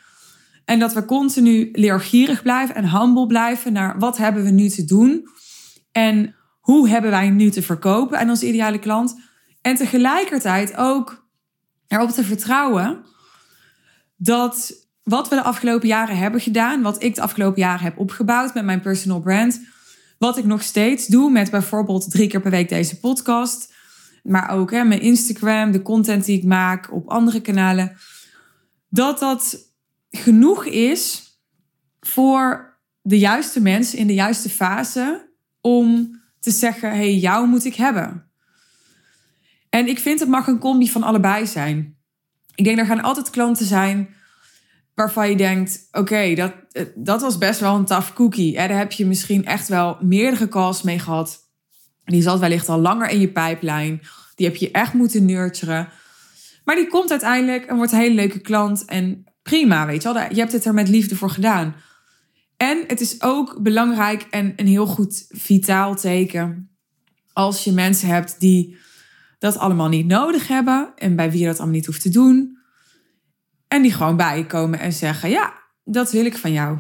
En 0.65 0.79
dat 0.79 0.93
we 0.93 1.05
continu 1.05 1.69
leergierig 1.71 2.41
blijven 2.41 2.75
en 2.75 2.89
humble 2.89 3.27
blijven 3.27 3.73
naar 3.73 3.99
wat 3.99 4.17
hebben 4.17 4.43
we 4.43 4.49
nu 4.49 4.69
te 4.69 4.85
doen 4.85 5.27
en 5.91 6.35
hoe 6.59 6.89
hebben 6.89 7.11
wij 7.11 7.29
nu 7.29 7.49
te 7.49 7.61
verkopen 7.61 8.19
aan 8.19 8.29
onze 8.29 8.47
ideale 8.47 8.79
klant. 8.79 9.19
En 9.61 9.75
tegelijkertijd 9.75 10.77
ook 10.77 11.27
erop 11.87 12.09
te 12.09 12.23
vertrouwen 12.23 13.05
dat 14.15 14.80
wat 15.03 15.29
we 15.29 15.35
de 15.35 15.43
afgelopen 15.43 15.87
jaren 15.87 16.17
hebben 16.17 16.41
gedaan, 16.41 16.81
wat 16.81 17.03
ik 17.03 17.15
de 17.15 17.21
afgelopen 17.21 17.61
jaren 17.61 17.83
heb 17.83 17.97
opgebouwd 17.97 18.53
met 18.53 18.65
mijn 18.65 18.81
personal 18.81 19.19
brand, 19.19 19.61
wat 20.17 20.37
ik 20.37 20.45
nog 20.45 20.63
steeds 20.63 21.07
doe 21.07 21.31
met 21.31 21.51
bijvoorbeeld 21.51 22.11
drie 22.11 22.27
keer 22.27 22.41
per 22.41 22.51
week 22.51 22.69
deze 22.69 22.99
podcast, 22.99 23.73
maar 24.23 24.49
ook 24.49 24.71
hè, 24.71 24.83
mijn 24.83 25.01
Instagram, 25.01 25.71
de 25.71 25.81
content 25.81 26.25
die 26.25 26.37
ik 26.37 26.43
maak 26.43 26.93
op 26.93 27.09
andere 27.09 27.41
kanalen, 27.41 27.97
dat 28.89 29.19
dat 29.19 29.57
genoeg 30.09 30.65
is 30.65 31.23
voor 31.99 32.79
de 33.01 33.19
juiste 33.19 33.61
mensen 33.61 33.97
in 33.97 34.07
de 34.07 34.13
juiste 34.13 34.49
fase 34.49 35.29
om 35.61 36.19
te 36.39 36.51
zeggen: 36.51 36.89
hey, 36.89 37.15
jou 37.15 37.47
moet 37.47 37.65
ik 37.65 37.75
hebben. 37.75 38.29
En 39.69 39.87
ik 39.87 39.99
vind 39.99 40.19
het 40.19 40.29
mag 40.29 40.47
een 40.47 40.59
combi 40.59 40.89
van 40.89 41.03
allebei 41.03 41.47
zijn. 41.47 41.97
Ik 42.55 42.63
denk 42.63 42.79
er 42.79 42.85
gaan 42.85 43.01
altijd 43.01 43.29
klanten 43.29 43.65
zijn 43.65 44.09
waarvan 45.01 45.29
je 45.29 45.35
denkt: 45.35 45.87
oké, 45.91 46.35
dat, 46.35 46.53
dat 46.95 47.21
was 47.21 47.37
best 47.37 47.59
wel 47.59 47.75
een 47.75 47.85
tough 47.85 48.13
cookie. 48.13 48.53
Daar 48.53 48.77
heb 48.77 48.91
je 48.91 49.05
misschien 49.05 49.45
echt 49.45 49.67
wel 49.67 49.97
meerdere 50.01 50.47
calls 50.47 50.81
mee 50.81 50.99
gehad. 50.99 51.39
Die 52.05 52.21
zat 52.21 52.39
wellicht 52.39 52.69
al 52.69 52.79
langer 52.79 53.09
in 53.09 53.19
je 53.19 53.31
pijplijn. 53.31 54.01
Die 54.35 54.47
heb 54.47 54.55
je 54.55 54.71
echt 54.71 54.93
moeten 54.93 55.25
nurturen. 55.25 55.89
Maar 56.65 56.75
die 56.75 56.87
komt 56.87 57.11
uiteindelijk 57.11 57.65
en 57.65 57.75
wordt 57.75 57.91
een 57.91 57.99
hele 57.99 58.15
leuke 58.15 58.39
klant. 58.39 58.85
En 58.85 59.23
prima, 59.43 59.85
weet 59.85 60.03
je 60.03 60.13
wel. 60.13 60.23
Je 60.29 60.39
hebt 60.39 60.51
het 60.51 60.65
er 60.65 60.73
met 60.73 60.89
liefde 60.89 61.15
voor 61.15 61.29
gedaan. 61.29 61.75
En 62.57 62.83
het 62.87 63.01
is 63.01 63.21
ook 63.21 63.61
belangrijk 63.61 64.27
en 64.29 64.53
een 64.55 64.67
heel 64.67 64.85
goed 64.85 65.25
vitaal 65.29 65.95
teken 65.95 66.69
als 67.33 67.63
je 67.63 67.71
mensen 67.71 68.07
hebt 68.07 68.39
die 68.39 68.77
dat 69.39 69.57
allemaal 69.57 69.89
niet 69.89 70.05
nodig 70.05 70.47
hebben 70.47 70.91
en 70.95 71.15
bij 71.15 71.31
wie 71.31 71.39
je 71.39 71.45
dat 71.45 71.57
allemaal 71.57 71.75
niet 71.75 71.85
hoeft 71.85 72.01
te 72.01 72.09
doen. 72.09 72.60
En 73.71 73.81
die 73.81 73.93
gewoon 73.93 74.15
bij 74.15 74.37
je 74.37 74.45
komen 74.45 74.79
en 74.79 74.93
zeggen: 74.93 75.29
Ja, 75.29 75.53
dat 75.83 76.11
wil 76.11 76.25
ik 76.25 76.37
van 76.37 76.51
jou. 76.51 76.77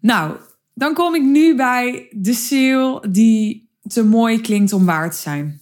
Nou, 0.00 0.36
dan 0.74 0.94
kom 0.94 1.14
ik 1.14 1.22
nu 1.22 1.56
bij 1.56 2.08
de 2.10 2.32
sale 2.32 3.10
die 3.10 3.70
te 3.82 4.04
mooi 4.04 4.40
klinkt 4.40 4.72
om 4.72 4.84
waar 4.84 5.10
te 5.10 5.16
zijn. 5.16 5.60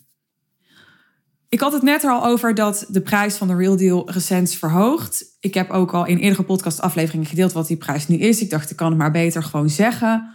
Ik 1.49 1.61
had 1.61 1.73
het 1.73 1.83
net 1.83 2.03
er 2.03 2.11
al 2.11 2.25
over 2.25 2.55
dat 2.55 2.87
de 2.89 3.01
prijs 3.01 3.37
van 3.37 3.49
de 3.49 3.57
Real 3.57 3.77
Deal 3.77 4.11
recent 4.11 4.49
is 4.49 4.57
verhoogd. 4.57 5.25
Ik 5.41 5.55
heb 5.55 5.71
ook 5.71 5.95
al 5.95 6.07
in 6.07 6.19
eerdere 6.19 6.43
podcastafleveringen 6.43 7.27
gedeeld 7.27 7.53
wat 7.53 7.67
die 7.67 7.77
prijs 7.77 8.09
nu 8.09 8.17
is. 8.17 8.41
Ik 8.41 8.51
dacht, 8.51 8.71
ik 8.71 8.77
kan 8.77 8.89
het 8.89 8.99
maar 8.99 9.11
beter 9.11 9.43
gewoon 9.43 9.71
zeggen. 9.71 10.35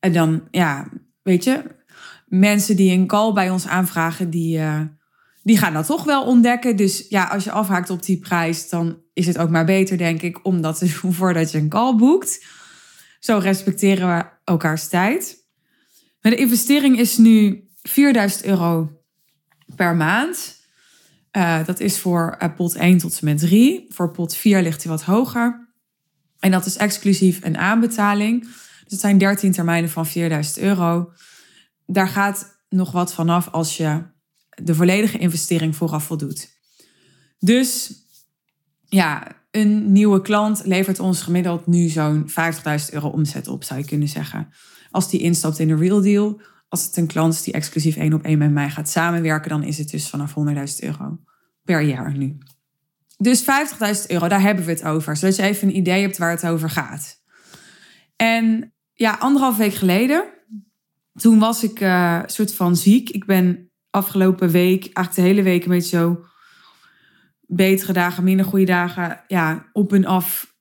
En 0.00 0.12
dan, 0.12 0.42
ja, 0.50 0.88
weet 1.22 1.44
je, 1.44 1.62
mensen 2.26 2.76
die 2.76 2.92
een 2.92 3.06
call 3.06 3.32
bij 3.32 3.50
ons 3.50 3.66
aanvragen, 3.66 4.30
die, 4.30 4.58
uh, 4.58 4.80
die 5.46 5.58
gaan 5.58 5.72
dat 5.72 5.86
toch 5.86 6.04
wel 6.04 6.24
ontdekken. 6.24 6.76
Dus 6.76 7.06
ja, 7.08 7.24
als 7.24 7.44
je 7.44 7.50
afhaakt 7.50 7.90
op 7.90 8.02
die 8.02 8.18
prijs, 8.18 8.68
dan 8.68 9.02
is 9.12 9.26
het 9.26 9.38
ook 9.38 9.50
maar 9.50 9.64
beter, 9.64 9.98
denk 9.98 10.22
ik, 10.22 10.44
om 10.44 10.60
dat 10.60 10.78
te 10.78 10.92
doen 11.02 11.12
voordat 11.12 11.50
je 11.50 11.58
een 11.58 11.68
call 11.68 11.96
boekt. 11.96 12.44
Zo 13.20 13.38
respecteren 13.38 14.16
we 14.16 14.24
elkaars 14.44 14.88
tijd. 14.88 15.36
Maar 16.20 16.32
de 16.32 16.38
investering 16.38 16.98
is 16.98 17.16
nu 17.16 17.68
4000 17.82 18.44
euro 18.44 19.02
per 19.76 19.96
maand. 19.96 20.56
Uh, 21.32 21.64
dat 21.64 21.80
is 21.80 21.98
voor 21.98 22.36
uh, 22.42 22.54
pot 22.56 22.74
1 22.74 22.98
tot 22.98 23.18
en 23.18 23.24
met 23.24 23.38
3. 23.38 23.86
Voor 23.88 24.10
pot 24.10 24.36
4 24.36 24.62
ligt 24.62 24.82
hij 24.82 24.92
wat 24.92 25.02
hoger. 25.02 25.74
En 26.38 26.50
dat 26.50 26.66
is 26.66 26.76
exclusief 26.76 27.44
een 27.44 27.58
aanbetaling. 27.58 28.40
Dus 28.40 28.92
het 28.92 29.00
zijn 29.00 29.18
13 29.18 29.52
termijnen 29.52 29.90
van 29.90 30.06
4000 30.06 30.58
euro. 30.58 31.12
Daar 31.86 32.08
gaat 32.08 32.60
nog 32.68 32.92
wat 32.92 33.14
vanaf 33.14 33.48
als 33.48 33.76
je 33.76 34.14
de 34.62 34.74
volledige 34.74 35.18
investering 35.18 35.76
vooraf 35.76 36.04
voldoet. 36.04 36.48
Dus 37.38 37.92
ja, 38.84 39.36
een 39.50 39.92
nieuwe 39.92 40.20
klant 40.20 40.62
levert 40.64 41.00
ons 41.00 41.22
gemiddeld 41.22 41.66
nu 41.66 41.88
zo'n 41.88 42.30
50.000 42.30 42.34
euro 42.90 43.08
omzet 43.08 43.48
op, 43.48 43.64
zou 43.64 43.80
je 43.80 43.86
kunnen 43.86 44.08
zeggen. 44.08 44.48
Als 44.90 45.10
die 45.10 45.20
instapt 45.20 45.58
in 45.58 45.68
de 45.68 45.76
real 45.76 46.00
deal 46.00 46.40
als 46.68 46.84
het 46.84 46.96
een 46.96 47.06
klant 47.06 47.34
is 47.34 47.42
die 47.42 47.54
exclusief 47.54 47.96
één 47.96 48.12
op 48.12 48.22
één 48.22 48.38
met 48.38 48.50
mij 48.50 48.70
gaat 48.70 48.88
samenwerken, 48.88 49.50
dan 49.50 49.62
is 49.62 49.78
het 49.78 49.90
dus 49.90 50.08
vanaf 50.08 50.34
100.000 50.34 50.34
euro 50.78 51.18
per 51.64 51.80
jaar 51.80 52.16
nu. 52.16 52.38
Dus 53.16 53.42
50.000 53.42 53.46
euro, 54.06 54.28
daar 54.28 54.40
hebben 54.40 54.64
we 54.64 54.70
het 54.70 54.84
over. 54.84 55.16
Zodat 55.16 55.36
je 55.36 55.42
even 55.42 55.68
een 55.68 55.76
idee 55.76 56.02
hebt 56.02 56.18
waar 56.18 56.30
het 56.30 56.46
over 56.46 56.70
gaat. 56.70 57.22
En 58.16 58.72
ja, 58.92 59.12
anderhalf 59.12 59.56
week 59.56 59.74
geleden, 59.74 60.24
toen 61.14 61.38
was 61.38 61.62
ik 61.62 61.80
uh, 61.80 62.22
soort 62.26 62.54
van 62.54 62.76
ziek. 62.76 63.10
Ik 63.10 63.24
ben 63.24 63.70
afgelopen 63.96 64.50
week, 64.50 64.80
eigenlijk 64.82 65.14
de 65.14 65.20
hele 65.22 65.42
week 65.42 65.64
een 65.64 65.70
beetje 65.70 65.96
zo 65.96 66.24
betere 67.40 67.92
dagen, 67.92 68.24
minder 68.24 68.46
goede 68.46 68.64
dagen, 68.64 69.20
ja, 69.26 69.66
op 69.72 69.92
en 69.92 70.04
af 70.04 70.54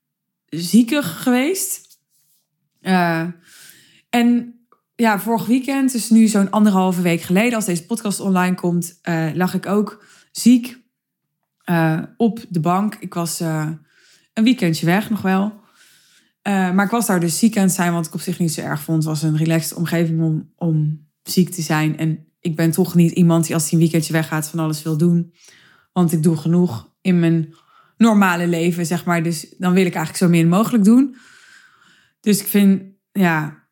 zieker 0.45 1.03
geweest. 1.03 1.99
Uh, 2.81 3.25
en 4.09 4.59
ja, 4.95 5.19
vorig 5.19 5.45
weekend, 5.45 5.91
dus 5.91 6.09
nu 6.09 6.27
zo'n 6.27 6.51
anderhalve 6.51 7.01
week 7.01 7.21
geleden, 7.21 7.55
als 7.55 7.65
deze 7.65 7.85
podcast 7.85 8.19
online 8.19 8.55
komt, 8.55 8.99
uh, 9.09 9.29
lag 9.33 9.53
ik 9.53 9.65
ook 9.65 10.03
ziek 10.31 10.77
uh, 11.65 12.01
op 12.17 12.45
de 12.49 12.59
bank. 12.59 12.95
Ik 12.99 13.13
was 13.13 13.39
een 13.39 14.43
weekendje 14.43 14.85
weg 14.85 15.09
nog 15.09 15.21
wel. 15.21 15.53
maar 16.43 16.85
ik 16.85 16.91
was 16.91 17.05
daar 17.05 17.19
dus 17.19 17.39
ziek 17.39 17.57
aan 17.57 17.63
het 17.63 17.73
zijn, 17.73 17.93
wat 17.93 18.05
ik 18.05 18.13
op 18.13 18.21
zich 18.21 18.39
niet 18.39 18.53
zo 18.53 18.61
erg 18.61 18.81
vond. 18.81 18.97
Het 18.97 19.07
was 19.07 19.23
een 19.23 19.37
relaxed 19.37 19.77
omgeving 19.77 20.21
om, 20.21 20.51
om 20.55 21.07
ziek 21.23 21.49
te 21.49 21.61
zijn. 21.61 21.97
En 21.97 22.24
ik 22.45 22.55
ben 22.55 22.71
toch 22.71 22.95
niet 22.95 23.11
iemand 23.11 23.45
die 23.45 23.53
als 23.53 23.63
hij 23.63 23.73
een 23.73 23.79
weekendje 23.79 24.13
weggaat 24.13 24.47
van 24.47 24.59
alles 24.59 24.83
wil 24.83 24.97
doen. 24.97 25.33
Want 25.91 26.11
ik 26.11 26.23
doe 26.23 26.37
genoeg 26.37 26.93
in 27.01 27.19
mijn 27.19 27.53
normale 27.97 28.47
leven, 28.47 28.85
zeg 28.85 29.05
maar. 29.05 29.23
Dus 29.23 29.55
dan 29.57 29.73
wil 29.73 29.85
ik 29.85 29.93
eigenlijk 29.95 30.23
zo 30.23 30.29
min 30.29 30.47
mogelijk 30.47 30.83
doen. 30.83 31.15
Dus 32.19 32.39
ik 32.39 32.47
vind, 32.47 32.81
ja, 33.11 33.67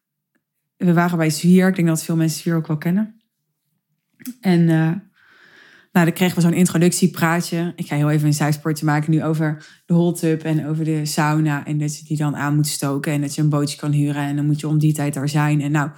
we 0.77 0.93
waren 0.93 1.17
bij 1.17 1.29
Zwier. 1.29 1.67
Ik 1.67 1.75
denk 1.75 1.87
dat 1.87 2.03
veel 2.03 2.15
mensen 2.15 2.39
Zwier 2.39 2.55
ook 2.55 2.67
wel 2.67 2.77
kennen. 2.77 3.21
En 4.39 4.59
uh, 4.59 4.91
nou, 5.91 6.05
dan 6.05 6.13
kregen 6.13 6.35
we 6.35 6.41
zo'n 6.41 6.53
introductiepraatje. 6.53 7.73
Ik 7.75 7.87
ga 7.87 7.95
heel 7.95 8.09
even 8.09 8.27
een 8.27 8.33
zijsportje 8.33 8.85
maken 8.85 9.11
nu 9.11 9.23
over 9.23 9.65
de 9.85 9.93
hot 9.93 10.19
tub 10.19 10.43
en 10.43 10.67
over 10.67 10.85
de 10.85 11.05
sauna. 11.05 11.65
En 11.65 11.77
dat 11.77 11.97
je 11.97 12.05
die 12.05 12.17
dan 12.17 12.35
aan 12.35 12.55
moet 12.55 12.67
stoken 12.67 13.13
en 13.13 13.21
dat 13.21 13.35
je 13.35 13.41
een 13.41 13.49
bootje 13.49 13.77
kan 13.77 13.91
huren. 13.91 14.23
En 14.23 14.35
dan 14.35 14.45
moet 14.45 14.59
je 14.59 14.67
om 14.67 14.79
die 14.79 14.93
tijd 14.93 15.13
daar 15.13 15.29
zijn. 15.29 15.61
En 15.61 15.71
nou, 15.71 15.89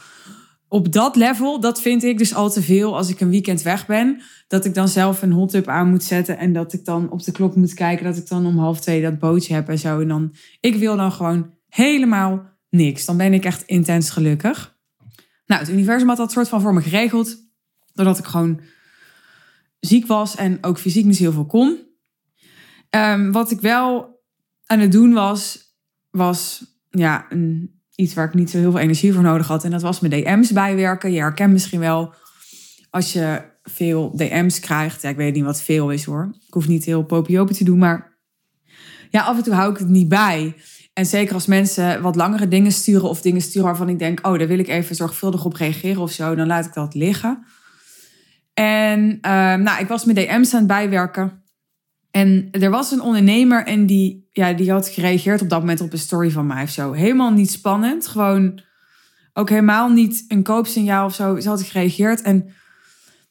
op 0.67 0.91
dat 0.91 1.15
level, 1.15 1.59
dat 1.59 1.81
vind 1.81 2.03
ik 2.03 2.17
dus 2.17 2.33
al 2.33 2.49
te 2.49 2.61
veel 2.61 2.95
als 2.95 3.09
ik 3.09 3.19
een 3.19 3.29
weekend 3.29 3.61
weg 3.61 3.85
ben. 3.85 4.21
Dat 4.47 4.65
ik 4.65 4.73
dan 4.73 4.87
zelf 4.87 5.21
een 5.21 5.31
hot 5.31 5.49
tub 5.49 5.67
aan 5.67 5.89
moet 5.89 6.03
zetten. 6.03 6.37
En 6.37 6.53
dat 6.53 6.73
ik 6.73 6.85
dan 6.85 7.11
op 7.11 7.23
de 7.23 7.31
klok 7.31 7.55
moet 7.55 7.73
kijken 7.73 8.05
dat 8.05 8.17
ik 8.17 8.27
dan 8.27 8.45
om 8.45 8.57
half 8.57 8.79
twee 8.79 9.01
dat 9.01 9.19
bootje 9.19 9.53
heb 9.53 9.69
en 9.69 9.79
zo. 9.79 9.99
En 9.99 10.07
dan, 10.07 10.33
ik 10.59 10.75
wil 10.75 10.95
dan 10.95 11.11
gewoon 11.11 11.53
helemaal 11.69 12.49
niks. 12.69 13.05
Dan 13.05 13.17
ben 13.17 13.33
ik 13.33 13.45
echt 13.45 13.63
intens 13.65 14.09
gelukkig. 14.09 14.77
Nou, 15.45 15.61
het 15.61 15.69
universum 15.69 16.07
had 16.07 16.17
dat 16.17 16.31
soort 16.31 16.49
van 16.49 16.61
voor 16.61 16.73
me 16.73 16.81
geregeld. 16.81 17.37
Doordat 17.93 18.19
ik 18.19 18.25
gewoon 18.25 18.61
ziek 19.79 20.07
was 20.07 20.35
en 20.35 20.57
ook 20.61 20.79
fysiek 20.79 21.05
niet 21.05 21.17
heel 21.17 21.31
veel 21.31 21.45
kon. 21.45 21.79
Ehm, 22.89 23.31
wat 23.31 23.51
ik 23.51 23.61
wel 23.61 24.19
aan 24.65 24.79
het 24.79 24.91
doen 24.91 25.13
was, 25.13 25.73
was 26.11 26.65
ja, 26.89 27.25
een, 27.29 27.74
iets 27.95 28.13
waar 28.13 28.25
ik 28.27 28.33
niet 28.33 28.49
zo 28.49 28.57
heel 28.57 28.71
veel 28.71 28.79
energie 28.79 29.13
voor 29.13 29.23
nodig 29.23 29.47
had. 29.47 29.63
En 29.63 29.71
dat 29.71 29.81
was 29.81 29.99
mijn 29.99 30.23
DM's 30.23 30.51
bijwerken. 30.51 31.11
Je 31.11 31.19
herkent 31.19 31.51
misschien 31.51 31.79
wel 31.79 32.13
als 32.89 33.13
je 33.13 33.41
veel 33.63 34.15
DM's 34.15 34.59
krijgt. 34.59 35.01
Ja, 35.01 35.09
ik 35.09 35.15
weet 35.15 35.33
niet 35.33 35.43
wat 35.43 35.61
veel 35.61 35.91
is 35.91 36.03
hoor. 36.03 36.29
Ik 36.47 36.53
hoef 36.53 36.67
niet 36.67 36.85
heel 36.85 37.03
popiopen 37.03 37.55
te 37.55 37.63
doen, 37.63 37.77
maar 37.77 38.17
ja, 39.09 39.21
af 39.21 39.37
en 39.37 39.43
toe 39.43 39.53
hou 39.53 39.71
ik 39.71 39.77
het 39.77 39.87
niet 39.87 40.09
bij. 40.09 40.55
En 40.93 41.05
zeker 41.05 41.33
als 41.33 41.45
mensen 41.45 42.01
wat 42.01 42.15
langere 42.15 42.47
dingen 42.47 42.71
sturen 42.71 43.09
of 43.09 43.21
dingen 43.21 43.41
sturen 43.41 43.67
waarvan 43.67 43.89
ik 43.89 43.99
denk, 43.99 44.27
oh, 44.27 44.37
daar 44.37 44.47
wil 44.47 44.59
ik 44.59 44.67
even 44.67 44.95
zorgvuldig 44.95 45.45
op 45.45 45.53
reageren 45.53 46.01
of 46.01 46.11
zo, 46.11 46.35
dan 46.35 46.47
laat 46.47 46.65
ik 46.65 46.73
dat 46.73 46.93
liggen. 46.93 47.45
En 48.53 48.99
uh, 49.21 49.53
nou, 49.55 49.79
ik 49.79 49.87
was 49.87 50.05
mijn 50.05 50.17
DM's 50.17 50.53
aan 50.53 50.59
het 50.59 50.67
bijwerken. 50.67 51.43
En 52.15 52.47
er 52.51 52.69
was 52.69 52.91
een 52.91 53.01
ondernemer 53.01 53.65
en 53.65 53.85
die, 53.85 54.27
ja, 54.31 54.53
die 54.53 54.71
had 54.71 54.87
gereageerd 54.87 55.41
op 55.41 55.49
dat 55.49 55.59
moment 55.59 55.81
op 55.81 55.93
een 55.93 55.99
story 55.99 56.31
van 56.31 56.45
mij 56.47 56.63
of 56.63 56.69
zo. 56.69 56.91
Helemaal 56.91 57.31
niet 57.31 57.51
spannend. 57.51 58.07
Gewoon 58.07 58.61
ook 59.33 59.49
helemaal 59.49 59.89
niet 59.89 60.25
een 60.27 60.43
koopsignaal 60.43 61.05
of 61.05 61.15
zo. 61.15 61.39
Ze 61.39 61.49
had 61.49 61.63
gereageerd. 61.63 62.21
En 62.21 62.49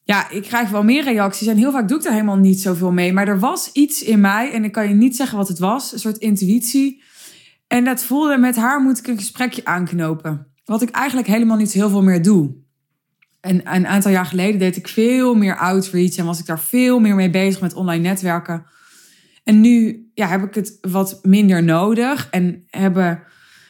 ja, 0.03 0.31
ik 0.31 0.43
krijg 0.43 0.71
wel 0.71 0.83
meer 0.83 1.05
reacties. 1.05 1.47
En 1.47 1.57
heel 1.57 1.73
vaak 1.73 1.89
doe 1.89 1.97
ik 1.97 2.03
daar 2.03 2.13
helemaal 2.13 2.37
niet 2.37 2.61
zoveel 2.61 2.93
mee. 2.93 3.13
Maar 3.13 3.29
er 3.29 3.39
was 3.39 3.71
iets 3.73 4.03
in 4.03 4.21
mij. 4.21 4.53
En 4.53 4.65
ik 4.65 4.73
kan 4.73 4.89
je 4.89 4.95
niet 4.95 5.17
zeggen 5.17 5.39
wat 5.39 5.49
het 5.49 5.59
was. 5.59 5.93
Een 5.93 5.99
soort 5.99 6.19
intuïtie. 6.19 7.03
En 7.67 7.85
dat 7.85 8.05
voelde 8.05 8.39
met 8.39 8.57
haar 8.57 8.81
moet 8.81 8.99
ik 8.99 9.07
een 9.07 9.19
gesprekje 9.19 9.65
aanknopen. 9.65 10.47
Wat 10.65 10.83
ik 10.83 10.91
eigenlijk 10.91 11.29
helemaal 11.29 11.57
niet 11.57 11.73
heel 11.73 11.91
veel 11.91 12.03
meer 12.03 12.23
doe. 12.23 12.55
En 13.41 13.75
een 13.75 13.87
aantal 13.87 14.11
jaar 14.11 14.27
geleden 14.27 14.59
deed 14.59 14.77
ik 14.77 14.89
veel 14.89 15.35
meer 15.35 15.59
outreach 15.59 16.17
en 16.17 16.25
was 16.25 16.39
ik 16.39 16.47
daar 16.47 16.61
veel 16.61 16.99
meer 16.99 17.15
mee 17.15 17.31
bezig 17.31 17.61
met 17.61 17.75
online 17.75 18.09
netwerken. 18.09 18.73
En 19.45 19.61
nu 19.61 20.09
ja, 20.15 20.27
heb 20.27 20.43
ik 20.43 20.55
het 20.55 20.79
wat 20.81 21.19
minder 21.23 21.63
nodig 21.63 22.29
en 22.31 22.65
hebben 22.71 23.23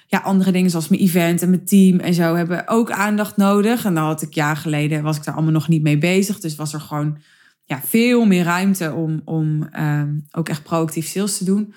ja, 0.06 0.18
andere 0.18 0.52
dingen 0.52 0.70
zoals 0.70 0.88
mijn 0.88 1.02
event 1.02 1.42
en 1.42 1.50
mijn 1.50 1.64
team 1.64 1.98
en 2.00 2.14
zo 2.14 2.34
hebben 2.34 2.68
ook 2.68 2.90
aandacht 2.90 3.36
nodig. 3.36 3.84
En 3.84 3.94
dan 3.94 4.04
had 4.04 4.22
ik 4.22 4.34
jaar 4.34 4.56
geleden, 4.56 5.02
was 5.02 5.16
ik 5.16 5.24
daar 5.24 5.34
allemaal 5.34 5.52
nog 5.52 5.68
niet 5.68 5.82
mee 5.82 5.98
bezig. 5.98 6.40
Dus 6.40 6.56
was 6.56 6.72
er 6.72 6.80
gewoon 6.80 7.18
ja, 7.64 7.80
veel 7.84 8.24
meer 8.24 8.44
ruimte 8.44 8.92
om, 8.92 9.20
om 9.24 9.68
um, 9.78 10.26
ook 10.30 10.48
echt 10.48 10.62
proactief 10.62 11.06
sales 11.06 11.38
te 11.38 11.44
doen. 11.44 11.74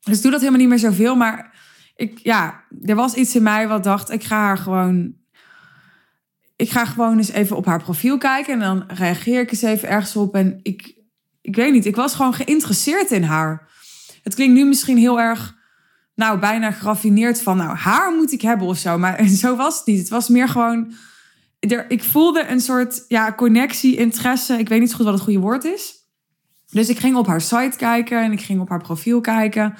Dus 0.00 0.20
doe 0.20 0.30
dat 0.30 0.40
helemaal 0.40 0.60
niet 0.60 0.68
meer 0.68 0.78
zoveel. 0.78 1.14
Maar 1.14 1.54
ik, 1.96 2.18
ja, 2.18 2.64
er 2.82 2.94
was 2.94 3.14
iets 3.14 3.36
in 3.36 3.42
mij 3.42 3.68
wat 3.68 3.84
dacht, 3.84 4.10
ik 4.10 4.24
ga 4.24 4.36
haar 4.36 4.58
gewoon 4.58 5.14
ik 6.56 6.70
ga 6.70 6.84
gewoon 6.84 7.16
eens 7.16 7.30
even 7.30 7.56
op 7.56 7.66
haar 7.66 7.82
profiel 7.82 8.18
kijken 8.18 8.52
en 8.52 8.60
dan 8.60 8.84
reageer 8.86 9.40
ik 9.40 9.50
eens 9.50 9.62
even 9.62 9.88
ergens 9.88 10.16
op. 10.16 10.34
En 10.34 10.60
ik, 10.62 10.94
ik 11.42 11.56
weet 11.56 11.72
niet, 11.72 11.86
ik 11.86 11.96
was 11.96 12.14
gewoon 12.14 12.34
geïnteresseerd 12.34 13.10
in 13.10 13.22
haar. 13.22 13.68
Het 14.22 14.34
klinkt 14.34 14.54
nu 14.54 14.64
misschien 14.64 14.96
heel 14.96 15.20
erg, 15.20 15.56
nou, 16.14 16.38
bijna 16.38 16.70
geraffineerd 16.70 17.42
van, 17.42 17.56
nou, 17.56 17.76
haar 17.76 18.14
moet 18.14 18.32
ik 18.32 18.42
hebben 18.42 18.66
of 18.66 18.78
zo. 18.78 18.98
Maar 18.98 19.28
zo 19.44 19.56
was 19.56 19.76
het 19.76 19.86
niet. 19.86 19.98
Het 19.98 20.08
was 20.08 20.28
meer 20.28 20.48
gewoon, 20.48 20.92
er, 21.58 21.90
ik 21.90 22.02
voelde 22.02 22.46
een 22.46 22.60
soort, 22.60 23.04
ja, 23.08 23.32
connectie, 23.34 23.96
interesse. 23.96 24.58
Ik 24.58 24.68
weet 24.68 24.80
niet 24.80 24.90
zo 24.90 24.96
goed 24.96 25.04
wat 25.04 25.14
het 25.14 25.22
goede 25.22 25.38
woord 25.38 25.64
is. 25.64 25.94
Dus 26.70 26.88
ik 26.88 26.98
ging 26.98 27.16
op 27.16 27.26
haar 27.26 27.40
site 27.40 27.76
kijken 27.76 28.22
en 28.22 28.32
ik 28.32 28.40
ging 28.40 28.60
op 28.60 28.68
haar 28.68 28.82
profiel 28.82 29.20
kijken. 29.20 29.74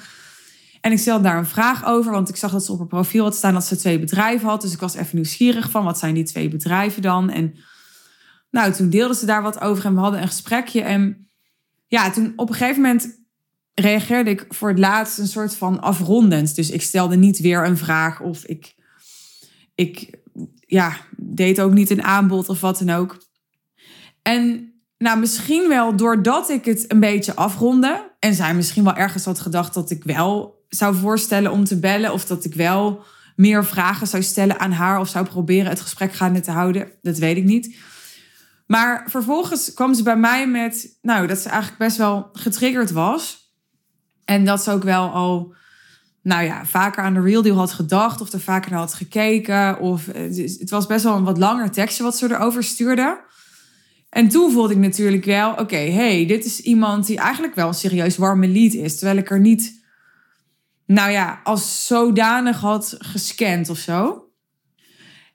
En 0.81 0.91
ik 0.91 0.99
stelde 0.99 1.23
daar 1.23 1.37
een 1.37 1.45
vraag 1.45 1.85
over, 1.85 2.11
want 2.11 2.29
ik 2.29 2.35
zag 2.35 2.51
dat 2.51 2.65
ze 2.65 2.71
op 2.71 2.79
haar 2.79 2.87
profiel 2.87 3.23
had 3.23 3.35
staan 3.35 3.53
dat 3.53 3.65
ze 3.65 3.75
twee 3.75 3.99
bedrijven 3.99 4.47
had. 4.47 4.61
Dus 4.61 4.73
ik 4.73 4.79
was 4.79 4.95
even 4.95 5.15
nieuwsgierig 5.15 5.69
van 5.69 5.83
wat 5.83 5.99
zijn 5.99 6.13
die 6.13 6.23
twee 6.23 6.49
bedrijven 6.49 7.01
dan? 7.01 7.29
En 7.29 7.55
nou, 8.51 8.71
toen 8.71 8.89
deelde 8.89 9.15
ze 9.15 9.25
daar 9.25 9.41
wat 9.41 9.61
over 9.61 9.85
en 9.85 9.93
we 9.93 9.99
hadden 9.99 10.21
een 10.21 10.27
gesprekje. 10.27 10.81
En 10.81 11.27
ja, 11.93 12.11
toen 12.11 12.33
op 12.35 12.49
een 12.49 12.55
gegeven 12.55 12.81
moment 12.81 13.17
reageerde 13.73 14.29
ik 14.29 14.45
voor 14.49 14.69
het 14.69 14.79
laatst 14.79 15.17
een 15.17 15.27
soort 15.27 15.55
van 15.55 15.81
afrondend. 15.81 16.55
Dus 16.55 16.69
ik 16.69 16.81
stelde 16.81 17.15
niet 17.15 17.39
weer 17.39 17.65
een 17.65 17.77
vraag 17.77 18.21
of 18.21 18.45
ik, 18.45 18.75
ik 19.75 20.19
ja, 20.67 20.97
deed 21.17 21.61
ook 21.61 21.73
niet 21.73 21.89
een 21.89 22.03
aanbod 22.03 22.49
of 22.49 22.61
wat 22.61 22.77
dan 22.77 22.89
ook. 22.89 23.17
En 24.21 24.73
nou, 24.97 25.19
misschien 25.19 25.69
wel 25.69 25.95
doordat 25.95 26.49
ik 26.49 26.65
het 26.65 26.91
een 26.91 26.99
beetje 26.99 27.35
afronde. 27.35 28.11
En 28.19 28.33
zij 28.33 28.55
misschien 28.55 28.83
wel 28.83 28.95
ergens 28.95 29.25
had 29.25 29.39
gedacht 29.39 29.73
dat 29.73 29.89
ik 29.89 30.03
wel 30.03 30.63
zou 30.69 30.95
voorstellen 30.95 31.51
om 31.51 31.63
te 31.63 31.79
bellen. 31.79 32.13
Of 32.13 32.25
dat 32.25 32.45
ik 32.45 32.53
wel 32.53 33.03
meer 33.35 33.65
vragen 33.65 34.07
zou 34.07 34.23
stellen 34.23 34.59
aan 34.59 34.71
haar. 34.71 34.99
Of 34.99 35.09
zou 35.09 35.25
proberen 35.25 35.69
het 35.69 35.81
gesprek 35.81 36.13
gaande 36.13 36.39
te 36.39 36.51
houden. 36.51 36.91
Dat 37.01 37.17
weet 37.17 37.37
ik 37.37 37.43
niet. 37.43 37.75
Maar 38.73 39.03
vervolgens 39.07 39.73
kwam 39.73 39.93
ze 39.93 40.03
bij 40.03 40.17
mij 40.17 40.47
met, 40.47 40.97
nou, 41.01 41.27
dat 41.27 41.37
ze 41.37 41.49
eigenlijk 41.49 41.79
best 41.79 41.97
wel 41.97 42.29
getriggerd 42.33 42.91
was. 42.91 43.53
En 44.25 44.45
dat 44.45 44.63
ze 44.63 44.71
ook 44.71 44.83
wel 44.83 45.09
al, 45.09 45.55
nou 46.21 46.43
ja, 46.43 46.65
vaker 46.65 47.03
aan 47.03 47.13
de 47.13 47.21
Real 47.21 47.41
Deal 47.41 47.57
had 47.57 47.71
gedacht. 47.71 48.21
Of 48.21 48.31
er 48.31 48.39
vaker 48.39 48.71
naar 48.71 48.79
had 48.79 48.93
gekeken. 48.93 49.79
Of 49.79 50.05
het 50.05 50.69
was 50.69 50.85
best 50.85 51.03
wel 51.03 51.15
een 51.15 51.23
wat 51.23 51.37
langer 51.37 51.71
tekstje 51.71 52.03
wat 52.03 52.17
ze 52.17 52.31
erover 52.31 52.63
stuurde. 52.63 53.21
En 54.09 54.27
toen 54.27 54.51
voelde 54.51 54.73
ik 54.73 54.79
natuurlijk 54.79 55.25
wel, 55.25 55.51
oké, 55.51 55.91
hey, 55.91 56.25
dit 56.25 56.45
is 56.45 56.59
iemand 56.59 57.05
die 57.05 57.17
eigenlijk 57.17 57.55
wel 57.55 57.67
een 57.67 57.73
serieus 57.73 58.17
warme 58.17 58.47
lied 58.47 58.73
is. 58.73 58.97
Terwijl 58.97 59.17
ik 59.17 59.29
er 59.29 59.39
niet 59.39 59.83
nou 60.85 61.11
ja, 61.11 61.39
als 61.43 61.87
zodanig 61.87 62.59
had 62.59 62.95
gescand 62.99 63.69
of 63.69 63.77
zo. 63.77 64.27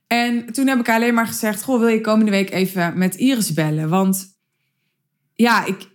En 0.09 0.53
toen 0.53 0.67
heb 0.67 0.79
ik 0.79 0.89
alleen 0.89 1.15
maar 1.15 1.27
gezegd: 1.27 1.63
Goh, 1.63 1.79
wil 1.79 1.89
je 1.89 2.01
komende 2.01 2.31
week 2.31 2.51
even 2.51 2.99
met 2.99 3.15
Iris 3.15 3.53
bellen? 3.53 3.89
Want 3.89 4.37
ja, 5.35 5.65
ik, 5.65 5.89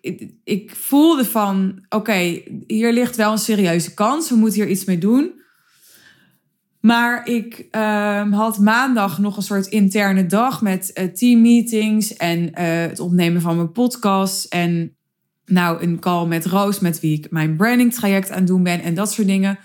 ik, 0.43 0.76
voelde 0.76 1.26
van: 1.26 1.86
oké, 1.89 2.41
hier 2.67 2.93
ligt 2.93 3.15
wel 3.15 3.32
een 3.32 3.38
serieuze 3.38 3.93
kans. 3.93 4.30
We 4.30 4.36
moeten 4.36 4.62
hier 4.62 4.69
iets 4.69 4.86
mee 4.86 4.97
doen. 4.97 5.41
Maar 6.80 7.28
ik 7.28 7.67
uh, 7.71 8.34
had 8.34 8.60
maandag 8.60 9.19
nog 9.19 9.38
een 9.38 9.43
soort 9.43 9.67
interne 9.67 10.26
dag 10.26 10.62
met 10.62 10.91
uh, 10.93 11.06
teammeetings 11.06 12.15
en 12.15 12.39
uh, 12.39 12.49
het 12.62 12.99
opnemen 12.99 13.41
van 13.41 13.56
mijn 13.56 13.71
podcast. 13.71 14.45
En 14.45 14.95
nou, 15.45 15.84
een 15.84 15.99
call 15.99 16.28
met 16.28 16.45
Roos, 16.45 16.80
met 16.80 16.99
wie 16.99 17.17
ik 17.17 17.32
mijn 17.32 17.56
branding 17.56 17.93
traject 17.93 18.32
aan 18.32 18.38
het 18.38 18.47
doen 18.47 18.63
ben 18.63 18.82
en 18.82 18.93
dat 18.93 19.12
soort 19.12 19.28
dingen. 19.28 19.60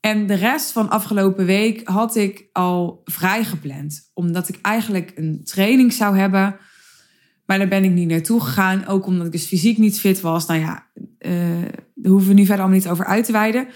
En 0.00 0.26
de 0.26 0.34
rest 0.34 0.72
van 0.72 0.90
afgelopen 0.90 1.44
week 1.44 1.88
had 1.88 2.16
ik 2.16 2.48
al 2.52 3.00
vrij 3.04 3.44
gepland. 3.44 4.10
Omdat 4.14 4.48
ik 4.48 4.58
eigenlijk 4.62 5.12
een 5.14 5.40
training 5.44 5.92
zou 5.92 6.18
hebben. 6.18 6.56
Maar 7.46 7.58
daar 7.58 7.68
ben 7.68 7.84
ik 7.84 7.90
niet 7.90 8.08
naartoe 8.08 8.40
gegaan. 8.40 8.86
Ook 8.86 9.06
omdat 9.06 9.26
ik 9.26 9.32
dus 9.32 9.46
fysiek 9.46 9.78
niet 9.78 10.00
fit 10.00 10.20
was. 10.20 10.46
Nou 10.46 10.60
ja, 10.60 10.86
uh, 11.18 11.62
daar 11.94 12.12
hoeven 12.12 12.28
we 12.28 12.34
nu 12.34 12.44
verder 12.44 12.64
allemaal 12.64 12.78
niet 12.78 12.88
over 12.88 13.04
uit 13.04 13.24
te 13.24 13.32
wijden. 13.32 13.68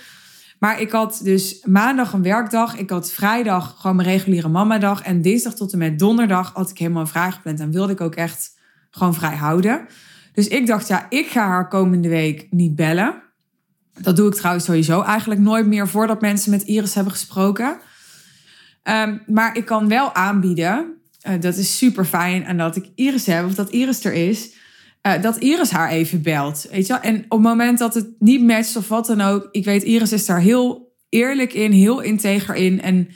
Maar 0.59 0.81
ik 0.81 0.91
had 0.91 1.21
dus 1.23 1.65
maandag 1.65 2.13
een 2.13 2.23
werkdag. 2.23 2.77
Ik 2.77 2.91
had 2.91 3.13
vrijdag 3.13 3.75
gewoon 3.81 3.97
mijn 3.97 4.09
reguliere 4.09 4.49
mamadag. 4.49 5.03
En 5.03 5.23
dinsdag 5.23 5.55
tot 5.55 5.73
en 5.73 5.79
met 5.79 5.99
donderdag 5.99 6.53
had 6.55 6.71
ik 6.71 6.79
helemaal 6.79 7.07
vrij 7.07 7.31
gepland. 7.31 7.61
En 7.61 7.71
wilde 7.71 7.93
ik 7.93 8.01
ook 8.01 8.15
echt 8.15 8.59
gewoon 8.91 9.15
vrij 9.15 9.37
houden. 9.37 9.87
Dus 10.33 10.49
ik 10.49 10.67
dacht, 10.67 10.89
ja, 10.89 11.07
ik 11.09 11.27
ga 11.27 11.47
haar 11.47 11.69
komende 11.69 12.09
week 12.09 12.47
niet 12.51 12.77
bellen. 12.77 13.23
Dat 14.01 14.17
doe 14.17 14.29
ik 14.29 14.35
trouwens 14.35 14.65
sowieso 14.65 15.03
eigenlijk 15.03 15.41
nooit 15.41 15.67
meer 15.67 15.89
voordat 15.89 16.21
mensen 16.21 16.51
met 16.51 16.63
Iris 16.63 16.95
hebben 16.95 17.13
gesproken. 17.13 17.79
Ehm, 18.83 19.19
maar 19.27 19.57
ik 19.57 19.65
kan 19.65 19.89
wel 19.89 20.15
aanbieden, 20.15 21.01
uh, 21.29 21.41
dat 21.41 21.57
is 21.57 21.79
super 21.79 22.05
fijn, 22.05 22.45
en 22.45 22.57
dat 22.57 22.77
ik 22.77 22.91
Iris 22.95 23.27
heb 23.27 23.45
of 23.45 23.55
dat 23.55 23.71
Iris 23.71 24.05
er 24.05 24.13
is, 24.13 24.53
uh, 25.03 25.23
dat 25.23 25.37
Iris 25.37 25.71
haar 25.71 25.91
even 25.91 26.23
belt. 26.23 26.67
Weet 26.71 26.87
je? 26.87 26.95
En 26.95 27.17
op 27.17 27.31
het 27.31 27.41
moment 27.41 27.79
dat 27.79 27.95
het 27.95 28.07
niet 28.19 28.43
matcht 28.43 28.77
of 28.77 28.89
wat 28.89 29.07
dan 29.07 29.21
ook, 29.21 29.49
ik 29.51 29.65
weet, 29.65 29.83
Iris 29.83 30.13
is 30.13 30.27
daar 30.27 30.41
heel 30.41 30.93
eerlijk 31.09 31.53
in, 31.53 31.73
heel 31.73 32.01
integer 32.01 32.55
in. 32.55 32.83
En 32.83 33.09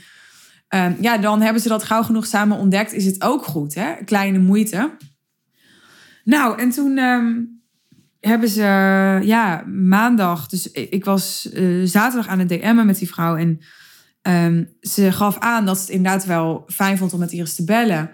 uh, 0.74 1.00
ja, 1.00 1.18
dan 1.18 1.40
hebben 1.40 1.62
ze 1.62 1.68
dat 1.68 1.84
gauw 1.84 2.02
genoeg 2.02 2.26
samen 2.26 2.58
ontdekt, 2.58 2.92
is 2.92 3.04
het 3.04 3.22
ook 3.22 3.44
goed. 3.44 3.74
Hè? 3.74 3.94
Kleine 4.04 4.38
moeite. 4.38 4.90
Nou, 6.24 6.58
en 6.58 6.70
toen 6.70 6.98
um, 6.98 7.55
hebben 8.20 8.48
ze, 8.48 8.62
ja, 9.22 9.64
maandag. 9.66 10.48
Dus 10.48 10.70
ik 10.70 11.04
was 11.04 11.48
uh, 11.52 11.86
zaterdag 11.86 12.28
aan 12.28 12.38
het 12.38 12.48
DM'en 12.48 12.86
met 12.86 12.98
die 12.98 13.08
vrouw. 13.08 13.36
En 13.36 13.60
um, 14.22 14.76
ze 14.80 15.12
gaf 15.12 15.38
aan 15.38 15.64
dat 15.66 15.76
ze 15.76 15.82
het 15.82 15.90
inderdaad 15.90 16.24
wel 16.24 16.64
fijn 16.66 16.98
vond 16.98 17.12
om 17.12 17.18
met 17.18 17.32
Iris 17.32 17.54
te 17.54 17.64
bellen. 17.64 18.10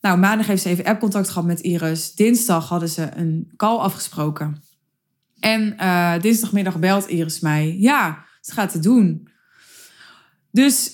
Nou, 0.00 0.18
maandag 0.18 0.46
heeft 0.46 0.62
ze 0.62 0.68
even 0.68 0.84
appcontact 0.84 1.28
gehad 1.28 1.44
met 1.44 1.60
Iris. 1.60 2.14
Dinsdag 2.14 2.68
hadden 2.68 2.88
ze 2.88 3.08
een 3.14 3.52
call 3.56 3.76
afgesproken. 3.76 4.62
En 5.40 5.74
uh, 5.80 6.18
dinsdagmiddag 6.20 6.78
belt 6.78 7.08
Iris 7.08 7.40
mij. 7.40 7.76
Ja, 7.78 8.24
ze 8.40 8.52
gaat 8.52 8.72
het 8.72 8.82
doen. 8.82 9.28
Dus 10.50 10.90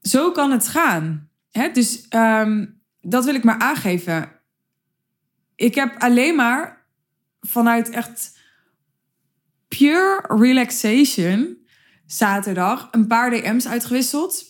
zo 0.00 0.30
kan 0.32 0.50
het 0.50 0.68
gaan. 0.68 1.28
Hè, 1.50 1.70
dus 1.70 2.08
ehm, 2.08 2.66
dat 3.00 3.24
wil 3.24 3.34
ik 3.34 3.44
maar 3.44 3.58
aangeven. 3.58 4.32
Ik 5.54 5.74
heb 5.74 5.94
alleen 5.98 6.36
maar 6.36 6.73
vanuit 7.46 7.90
echt 7.90 8.38
pure 9.68 10.24
relaxation 10.28 11.56
zaterdag 12.06 12.88
een 12.90 13.06
paar 13.06 13.30
DM's 13.30 13.66
uitgewisseld. 13.66 14.44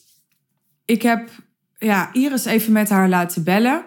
Ik 0.85 1.03
heb 1.03 1.31
ja, 1.79 2.13
Iris 2.13 2.45
even 2.45 2.73
met 2.73 2.89
haar 2.89 3.09
laten 3.09 3.45
bellen. 3.45 3.85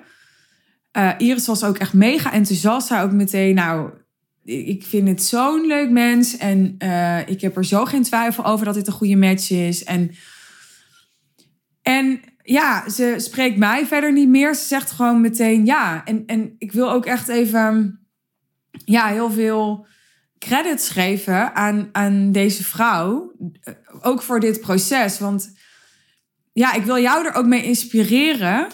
Uh, 0.97 1.11
Iris 1.17 1.47
was 1.47 1.63
ook 1.63 1.77
echt 1.77 1.93
mega 1.93 2.31
enthousiast. 2.31 2.87
Zij 2.87 3.03
ook 3.03 3.11
meteen, 3.11 3.55
nou, 3.55 3.91
ik 4.43 4.83
vind 4.83 5.07
het 5.07 5.23
zo'n 5.23 5.65
leuk 5.65 5.89
mens. 5.89 6.37
En 6.37 6.75
uh, 6.83 7.27
ik 7.27 7.41
heb 7.41 7.57
er 7.57 7.65
zo 7.65 7.85
geen 7.85 8.03
twijfel 8.03 8.45
over 8.45 8.65
dat 8.65 8.73
dit 8.75 8.87
een 8.87 8.93
goede 8.93 9.15
match 9.15 9.51
is. 9.51 9.83
En, 9.83 10.11
en 11.81 12.21
ja, 12.43 12.89
ze 12.89 13.15
spreekt 13.17 13.57
mij 13.57 13.85
verder 13.85 14.13
niet 14.13 14.29
meer. 14.29 14.55
Ze 14.55 14.65
zegt 14.65 14.91
gewoon 14.91 15.21
meteen 15.21 15.65
ja. 15.65 16.05
En, 16.05 16.23
en 16.25 16.55
ik 16.57 16.71
wil 16.71 16.91
ook 16.91 17.05
echt 17.05 17.27
even 17.27 17.99
ja, 18.85 19.07
heel 19.07 19.31
veel 19.31 19.85
credits 20.39 20.89
geven 20.89 21.55
aan, 21.55 21.89
aan 21.91 22.31
deze 22.31 22.63
vrouw. 22.63 23.31
Ook 24.01 24.21
voor 24.21 24.39
dit 24.39 24.61
proces. 24.61 25.19
Want 25.19 25.51
ja, 26.53 26.73
ik 26.73 26.83
wil 26.83 26.99
jou 26.99 27.25
er 27.25 27.33
ook 27.33 27.45
mee 27.45 27.63
inspireren 27.63 28.67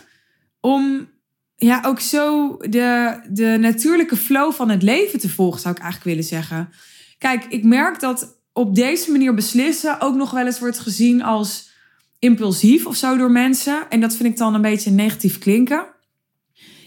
om 0.59 1.11
ja, 1.55 1.81
ook 1.85 1.99
zo 1.99 2.57
de, 2.57 3.19
de 3.29 3.57
natuurlijke 3.59 4.15
flow 4.15 4.53
van 4.53 4.69
het 4.69 4.81
leven 4.81 5.19
te 5.19 5.29
volgen, 5.29 5.59
zou 5.59 5.75
ik 5.75 5.81
eigenlijk 5.81 6.09
willen 6.09 6.29
zeggen. 6.29 6.69
Kijk, 7.17 7.45
ik 7.45 7.63
merk 7.63 7.99
dat 7.99 8.41
op 8.53 8.75
deze 8.75 9.11
manier 9.11 9.33
beslissen 9.33 9.99
ook 10.01 10.15
nog 10.15 10.31
wel 10.31 10.45
eens 10.45 10.59
wordt 10.59 10.79
gezien 10.79 11.23
als 11.23 11.71
impulsief 12.19 12.85
of 12.85 12.95
zo 12.95 13.17
door 13.17 13.31
mensen. 13.31 13.89
En 13.89 14.01
dat 14.01 14.15
vind 14.15 14.29
ik 14.29 14.37
dan 14.37 14.53
een 14.53 14.61
beetje 14.61 14.91
negatief 14.91 15.37
klinken. 15.37 15.85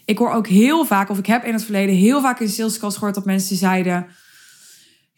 Ik 0.06 0.18
hoor 0.18 0.32
ook 0.32 0.46
heel 0.46 0.84
vaak, 0.84 1.08
of 1.08 1.18
ik 1.18 1.26
heb 1.26 1.44
in 1.44 1.52
het 1.52 1.64
verleden 1.64 1.94
heel 1.94 2.20
vaak 2.20 2.40
in 2.40 2.48
salescalls 2.48 2.94
gehoord 2.94 3.14
dat 3.14 3.24
mensen 3.24 3.56
zeiden... 3.56 4.06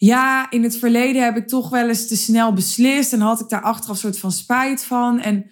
Ja, 0.00 0.50
in 0.50 0.62
het 0.62 0.76
verleden 0.76 1.24
heb 1.24 1.36
ik 1.36 1.48
toch 1.48 1.68
wel 1.68 1.88
eens 1.88 2.08
te 2.08 2.16
snel 2.16 2.52
beslist 2.52 3.12
en 3.12 3.20
had 3.20 3.40
ik 3.40 3.48
daar 3.48 3.62
achteraf 3.62 3.90
een 3.90 4.02
soort 4.02 4.18
van 4.18 4.32
spijt 4.32 4.84
van. 4.84 5.20
En 5.20 5.50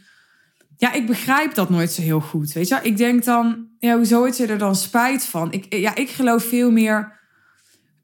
ja, 0.76 0.92
ik 0.92 1.06
begrijp 1.06 1.54
dat 1.54 1.70
nooit 1.70 1.90
zo 1.90 2.02
heel 2.02 2.20
goed. 2.20 2.52
Weet 2.52 2.68
je, 2.68 2.78
ik 2.82 2.96
denk 2.96 3.24
dan, 3.24 3.66
ja, 3.78 3.96
hoezo 3.96 4.24
had 4.24 4.36
je 4.36 4.46
er 4.46 4.58
dan 4.58 4.76
spijt 4.76 5.24
van? 5.24 5.52
Ik, 5.52 5.74
ja, 5.74 5.94
ik 5.94 6.10
geloof 6.10 6.44
veel 6.44 6.70
meer 6.70 7.20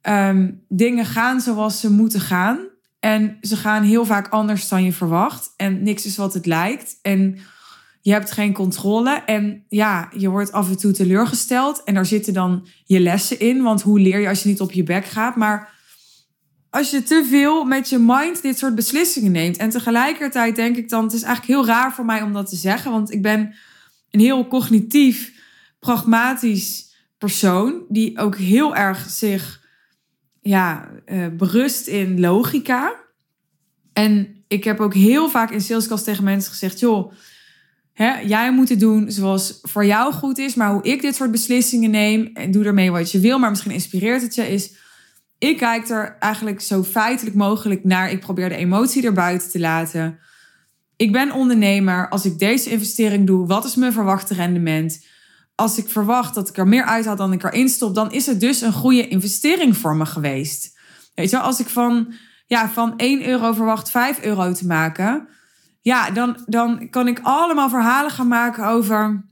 ehm, 0.01 0.51
dingen 0.69 1.07
gaan 1.07 1.41
zoals 1.41 1.81
ze 1.81 1.91
moeten 1.91 2.21
gaan. 2.21 2.59
En 3.01 3.39
ze 3.41 3.57
gaan 3.57 3.83
heel 3.83 4.05
vaak 4.05 4.29
anders 4.29 4.69
dan 4.69 4.85
je 4.85 4.93
verwacht. 4.93 5.53
En 5.57 5.83
niks 5.83 6.07
is 6.07 6.17
wat 6.17 6.35
het 6.35 6.47
lijkt. 6.47 6.99
En 7.03 7.39
je 8.03 8.13
hebt 8.13 8.31
geen 8.31 8.53
controle. 8.53 9.11
En 9.11 9.65
ja, 9.69 10.09
je 10.17 10.29
wordt 10.29 10.53
af 10.53 10.69
en 10.69 10.77
toe 10.77 10.93
teleurgesteld. 10.93 11.85
En 11.85 11.95
daar 11.95 12.07
zitten 12.07 12.33
dan 12.33 12.67
je 12.85 13.01
lessen 13.01 13.41
in. 13.41 13.63
Want 13.63 13.83
hoe 13.83 14.01
leer 14.01 14.21
je 14.21 14.29
als 14.29 14.43
je 14.43 14.49
niet 14.49 14.61
op 14.61 14.73
je 14.73 14.83
bek 14.83 15.05
gaat? 15.05 15.37
Maar 15.37 15.73
als 16.71 16.91
je 16.91 17.03
te 17.03 17.27
veel 17.29 17.65
met 17.65 17.89
je 17.89 17.99
mind 17.99 18.43
dit 18.43 18.59
soort 18.59 18.75
beslissingen 18.75 19.33
neemt. 19.33 19.57
En 19.57 19.71
tegelijkertijd 19.71 20.57
denk 20.57 20.77
ik 20.77 20.89
dan, 20.89 21.05
het 21.05 21.13
is 21.13 21.23
eigenlijk 21.23 21.55
heel 21.55 21.75
raar 21.75 21.93
voor 21.95 22.05
mij 22.05 22.23
om 22.23 22.33
dat 22.33 22.49
te 22.49 22.57
zeggen. 22.57 22.91
Want 22.91 23.13
ik 23.13 23.23
ben 23.23 23.55
een 24.11 24.21
heel 24.21 24.49
cognitief, 24.49 25.33
pragmatisch 25.79 26.95
persoon. 27.19 27.83
Die 27.89 28.19
ook 28.19 28.37
heel 28.37 28.77
erg 28.77 29.11
zich 29.11 29.63
ja, 30.41 30.91
uh, 31.07 31.27
berust 31.29 31.87
in 31.87 32.21
logica. 32.21 32.95
En 33.93 34.45
ik 34.49 34.65
heb 34.65 34.81
ook 34.81 34.95
heel 34.95 35.29
vaak 35.29 35.51
in 35.51 35.61
salescast 35.61 36.05
tegen 36.05 36.25
mensen 36.25 36.51
gezegd: 36.51 36.81
joh, 36.81 37.13
jij 38.25 38.53
moet 38.53 38.69
het 38.69 38.81
doen 38.81 39.11
zoals 39.11 39.59
voor 39.63 39.85
jou 39.85 40.13
goed 40.13 40.39
is. 40.39 40.55
Maar 40.55 40.73
hoe 40.73 40.83
ik 40.83 41.01
dit 41.01 41.15
soort 41.15 41.31
beslissingen 41.31 41.91
neem 41.91 42.31
en 42.35 42.51
doe 42.51 42.65
ermee 42.65 42.91
wat 42.91 43.11
je 43.11 43.21
wil, 43.21 43.39
maar 43.39 43.51
misschien 43.51 43.73
inspireert 43.73 44.23
het 44.23 44.35
je, 44.35 44.53
is 44.53 44.73
ik 45.43 45.59
kijk 45.59 45.89
er 45.89 46.17
eigenlijk 46.19 46.61
zo 46.61 46.83
feitelijk 46.83 47.37
mogelijk 47.37 47.85
naar. 47.85 48.11
Ik 48.11 48.21
probeer 48.21 48.49
de 48.49 48.57
emotie 48.57 49.05
erbuiten 49.05 49.51
te 49.51 49.61
laten. 49.61 50.19
Ik 50.97 51.13
ben 51.13 51.33
ondernemer. 51.33 52.09
Als 52.09 52.25
ik 52.25 52.39
deze 52.39 52.71
investering 52.71 53.27
doe, 53.27 53.47
wat 53.47 53.65
is 53.65 53.75
mijn 53.75 53.93
verwachte 53.93 54.35
rendement? 54.35 55.07
Als 55.55 55.79
ik 55.79 55.89
verwacht 55.89 56.35
dat 56.35 56.49
ik 56.49 56.59
er 56.59 56.69
meer 56.69 56.85
uithaal 56.85 57.17
dan 57.17 57.33
ik 57.33 57.43
erin 57.43 57.69
stop, 57.69 57.95
dan 57.95 58.13
is 58.13 58.27
het 58.27 58.41
dus 58.41 58.61
een 58.61 58.73
goede 58.73 59.09
investering 59.09 59.77
voor 59.77 59.97
me 59.97 60.07
geweest. 60.07 60.79
Weet 61.15 61.31
je, 61.31 61.39
als 61.39 61.61
ik 61.61 61.69
van, 61.69 62.13
ja, 62.47 62.69
van 62.69 62.97
1 62.97 63.27
euro 63.27 63.53
verwacht 63.53 63.91
5 63.91 64.23
euro 64.23 64.53
te 64.53 64.67
maken, 64.67 65.29
ja, 65.83 66.11
dan, 66.11 66.43
dan 66.47 66.91
kan 66.91 67.09
ik 67.09 67.21
allemaal 67.23 67.69
verhalen 67.69 68.11
gaan 68.11 68.29
maken 68.29 68.67
over. 68.67 69.25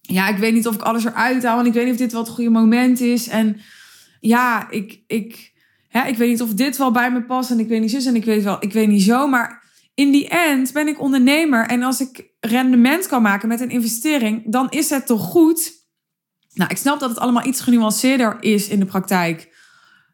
Ja, 0.00 0.28
ik 0.28 0.36
weet 0.36 0.52
niet 0.52 0.66
of 0.66 0.74
ik 0.74 0.82
alles 0.82 1.04
eruit 1.04 1.44
haal, 1.44 1.54
want 1.54 1.66
ik 1.66 1.72
weet 1.72 1.84
niet 1.84 1.92
of 1.92 1.98
dit 1.98 2.12
wel 2.12 2.20
het 2.20 2.30
goede 2.30 2.50
moment 2.50 3.00
is. 3.00 3.28
En 3.28 3.60
ja, 4.20 4.70
ik, 4.70 5.00
ik, 5.06 5.52
hè, 5.88 6.06
ik 6.06 6.16
weet 6.16 6.28
niet 6.28 6.42
of 6.42 6.54
dit 6.54 6.76
wel 6.76 6.90
bij 6.90 7.12
me 7.12 7.22
past 7.22 7.50
en 7.50 7.58
ik 7.58 7.68
weet 7.68 7.80
niet 7.80 7.90
zus 7.90 8.06
en 8.06 8.16
ik 8.16 8.24
weet 8.24 8.42
wel, 8.42 8.56
ik 8.60 8.72
weet 8.72 8.88
niet 8.88 9.02
zo. 9.02 9.26
Maar 9.28 9.62
in 9.94 10.10
die 10.10 10.28
end 10.28 10.72
ben 10.72 10.88
ik 10.88 11.00
ondernemer 11.00 11.66
en 11.66 11.82
als 11.82 12.00
ik 12.00 12.32
rendement 12.40 13.06
kan 13.06 13.22
maken 13.22 13.48
met 13.48 13.60
een 13.60 13.70
investering, 13.70 14.42
dan 14.46 14.70
is 14.70 14.90
het 14.90 15.06
toch 15.06 15.22
goed. 15.22 15.72
Nou, 16.54 16.70
ik 16.70 16.76
snap 16.76 17.00
dat 17.00 17.10
het 17.10 17.18
allemaal 17.18 17.46
iets 17.46 17.60
genuanceerder 17.60 18.36
is 18.40 18.68
in 18.68 18.78
de 18.78 18.86
praktijk 18.86 19.52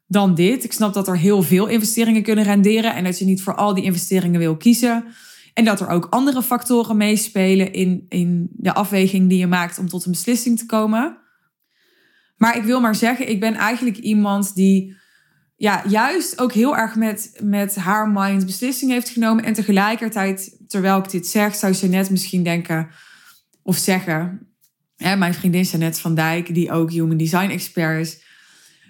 dan 0.07 0.35
dit. 0.35 0.65
Ik 0.65 0.73
snap 0.73 0.95
dat 0.95 1.09
er 1.09 1.19
heel 1.19 1.43
veel 1.43 1.67
investeringen 1.67 2.23
kunnen 2.23 2.45
renderen 2.45 2.95
en 2.95 3.05
dat 3.05 3.19
je 3.19 3.25
niet 3.25 3.43
voor 3.43 3.55
al 3.55 3.75
die 3.75 3.85
investeringen 3.85 4.41
wil 4.41 4.57
kiezen. 4.57 5.05
En 5.55 5.65
dat 5.65 5.81
er 5.81 5.89
ook 5.89 6.07
andere 6.11 6.43
factoren 6.43 6.97
meespelen 6.97 7.73
in, 7.73 8.07
in 8.09 8.49
de 8.53 8.75
afweging 8.75 9.29
die 9.29 9.39
je 9.39 9.47
maakt 9.47 9.79
om 9.79 9.89
tot 9.89 10.05
een 10.05 10.11
beslissing 10.11 10.59
te 10.59 10.67
komen. 10.67 11.19
Maar 12.37 12.57
ik 12.57 12.63
wil 12.63 12.81
maar 12.81 12.95
zeggen, 12.95 13.29
ik 13.29 13.41
ben 13.41 13.55
eigenlijk 13.55 13.97
iemand 13.97 14.55
die 14.55 14.99
ja, 15.57 15.85
juist 15.89 16.41
ook 16.41 16.53
heel 16.53 16.77
erg 16.77 16.95
met, 16.95 17.41
met 17.43 17.75
haar 17.75 18.09
mind 18.09 18.47
beslissing 18.47 18.91
heeft 18.91 19.09
genomen. 19.09 19.45
En 19.45 19.53
tegelijkertijd, 19.53 20.65
terwijl 20.67 20.99
ik 20.99 21.11
dit 21.11 21.27
zeg, 21.27 21.55
zou 21.55 21.73
ze 21.73 21.87
net 21.87 22.11
misschien 22.11 22.43
denken 22.43 22.89
of 23.63 23.77
zeggen. 23.77 24.49
Hè, 24.97 25.17
mijn 25.17 25.35
vriendin 25.35 25.63
Jeannette 25.63 26.01
van 26.01 26.15
Dijk, 26.15 26.55
die 26.55 26.71
ook 26.71 26.91
human 26.91 27.17
design 27.17 27.51
expert 27.51 28.01
is, 28.01 28.23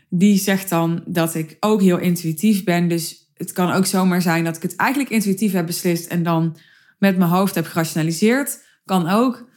die 0.08 0.38
zegt 0.38 0.68
dan 0.68 1.02
dat 1.06 1.34
ik 1.34 1.56
ook 1.60 1.80
heel 1.80 1.98
intuïtief 1.98 2.64
ben. 2.64 2.88
Dus 2.88 3.29
het 3.40 3.52
kan 3.52 3.70
ook 3.70 3.86
zomaar 3.86 4.22
zijn 4.22 4.44
dat 4.44 4.56
ik 4.56 4.62
het 4.62 4.76
eigenlijk 4.76 5.10
intuïtief 5.10 5.52
heb 5.52 5.66
beslist 5.66 6.06
en 6.06 6.22
dan 6.22 6.56
met 6.98 7.18
mijn 7.18 7.30
hoofd 7.30 7.54
heb 7.54 7.66
gerationaliseerd. 7.66 8.64
Kan 8.84 9.08
ook. 9.08 9.48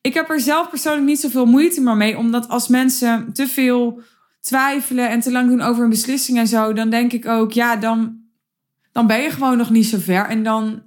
Ik 0.00 0.14
heb 0.14 0.30
er 0.30 0.40
zelf 0.40 0.70
persoonlijk 0.70 1.06
niet 1.06 1.20
zoveel 1.20 1.46
moeite 1.46 1.80
meer 1.80 1.96
mee, 1.96 2.18
omdat 2.18 2.48
als 2.48 2.68
mensen 2.68 3.32
te 3.32 3.46
veel 3.46 4.02
twijfelen 4.40 5.10
en 5.10 5.20
te 5.20 5.32
lang 5.32 5.48
doen 5.48 5.60
over 5.60 5.84
een 5.84 5.90
beslissing 5.90 6.38
en 6.38 6.46
zo, 6.46 6.72
dan 6.72 6.90
denk 6.90 7.12
ik 7.12 7.26
ook, 7.26 7.52
ja, 7.52 7.76
dan, 7.76 8.20
dan 8.92 9.06
ben 9.06 9.20
je 9.20 9.30
gewoon 9.30 9.56
nog 9.56 9.70
niet 9.70 9.86
zo 9.86 9.98
ver. 9.98 10.26
En 10.26 10.42
dan, 10.42 10.82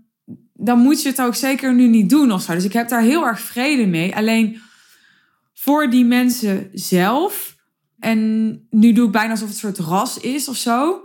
dan 0.54 0.80
moet 0.80 1.02
je 1.02 1.10
het 1.10 1.22
ook 1.22 1.36
zeker 1.36 1.74
nu 1.74 1.88
niet 1.88 2.10
doen 2.10 2.32
of 2.32 2.42
zo. 2.42 2.54
Dus 2.54 2.64
ik 2.64 2.74
heb 2.74 2.90
daar 2.90 3.02
heel 3.02 3.26
erg 3.26 3.40
vrede 3.40 3.86
mee. 3.86 4.16
Alleen 4.16 4.62
voor 5.54 5.90
die 5.90 6.06
mensen 6.06 6.70
zelf, 6.74 7.56
en 8.00 8.20
nu 8.70 8.92
doe 8.92 9.06
ik 9.06 9.12
bijna 9.12 9.32
alsof 9.32 9.48
het 9.48 9.64
een 9.64 9.74
soort 9.74 9.88
ras 9.88 10.20
is 10.20 10.48
of 10.48 10.56
zo. 10.56 11.04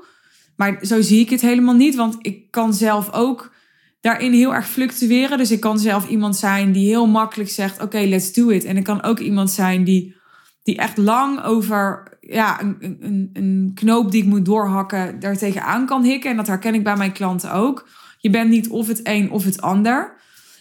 Maar 0.60 0.78
zo 0.82 1.00
zie 1.00 1.20
ik 1.20 1.30
het 1.30 1.40
helemaal 1.40 1.74
niet, 1.74 1.94
want 1.94 2.16
ik 2.20 2.50
kan 2.50 2.74
zelf 2.74 3.12
ook 3.12 3.52
daarin 4.00 4.32
heel 4.32 4.54
erg 4.54 4.68
fluctueren. 4.68 5.38
Dus 5.38 5.50
ik 5.50 5.60
kan 5.60 5.78
zelf 5.78 6.08
iemand 6.08 6.36
zijn 6.36 6.72
die 6.72 6.86
heel 6.86 7.06
makkelijk 7.06 7.50
zegt: 7.50 7.82
Oké, 7.82 7.98
let's 7.98 8.32
do 8.32 8.48
it. 8.48 8.64
En 8.64 8.76
ik 8.76 8.84
kan 8.84 9.02
ook 9.02 9.18
iemand 9.18 9.50
zijn 9.50 9.84
die, 9.84 10.14
die 10.62 10.76
echt 10.76 10.96
lang 10.96 11.42
over 11.42 12.02
ja, 12.20 12.60
een, 12.60 12.76
een, 13.00 13.30
een 13.32 13.70
knoop 13.74 14.10
die 14.10 14.22
ik 14.22 14.28
moet 14.28 14.44
doorhakken, 14.44 15.20
daar 15.20 15.36
tegenaan 15.36 15.86
kan 15.86 16.04
hikken. 16.04 16.30
En 16.30 16.36
dat 16.36 16.46
herken 16.46 16.74
ik 16.74 16.84
bij 16.84 16.96
mijn 16.96 17.12
klanten 17.12 17.52
ook. 17.52 17.88
Je 18.18 18.30
bent 18.30 18.50
niet 18.50 18.68
of 18.68 18.86
het 18.86 19.00
een 19.02 19.30
of 19.30 19.44
het 19.44 19.60
ander. 19.60 20.16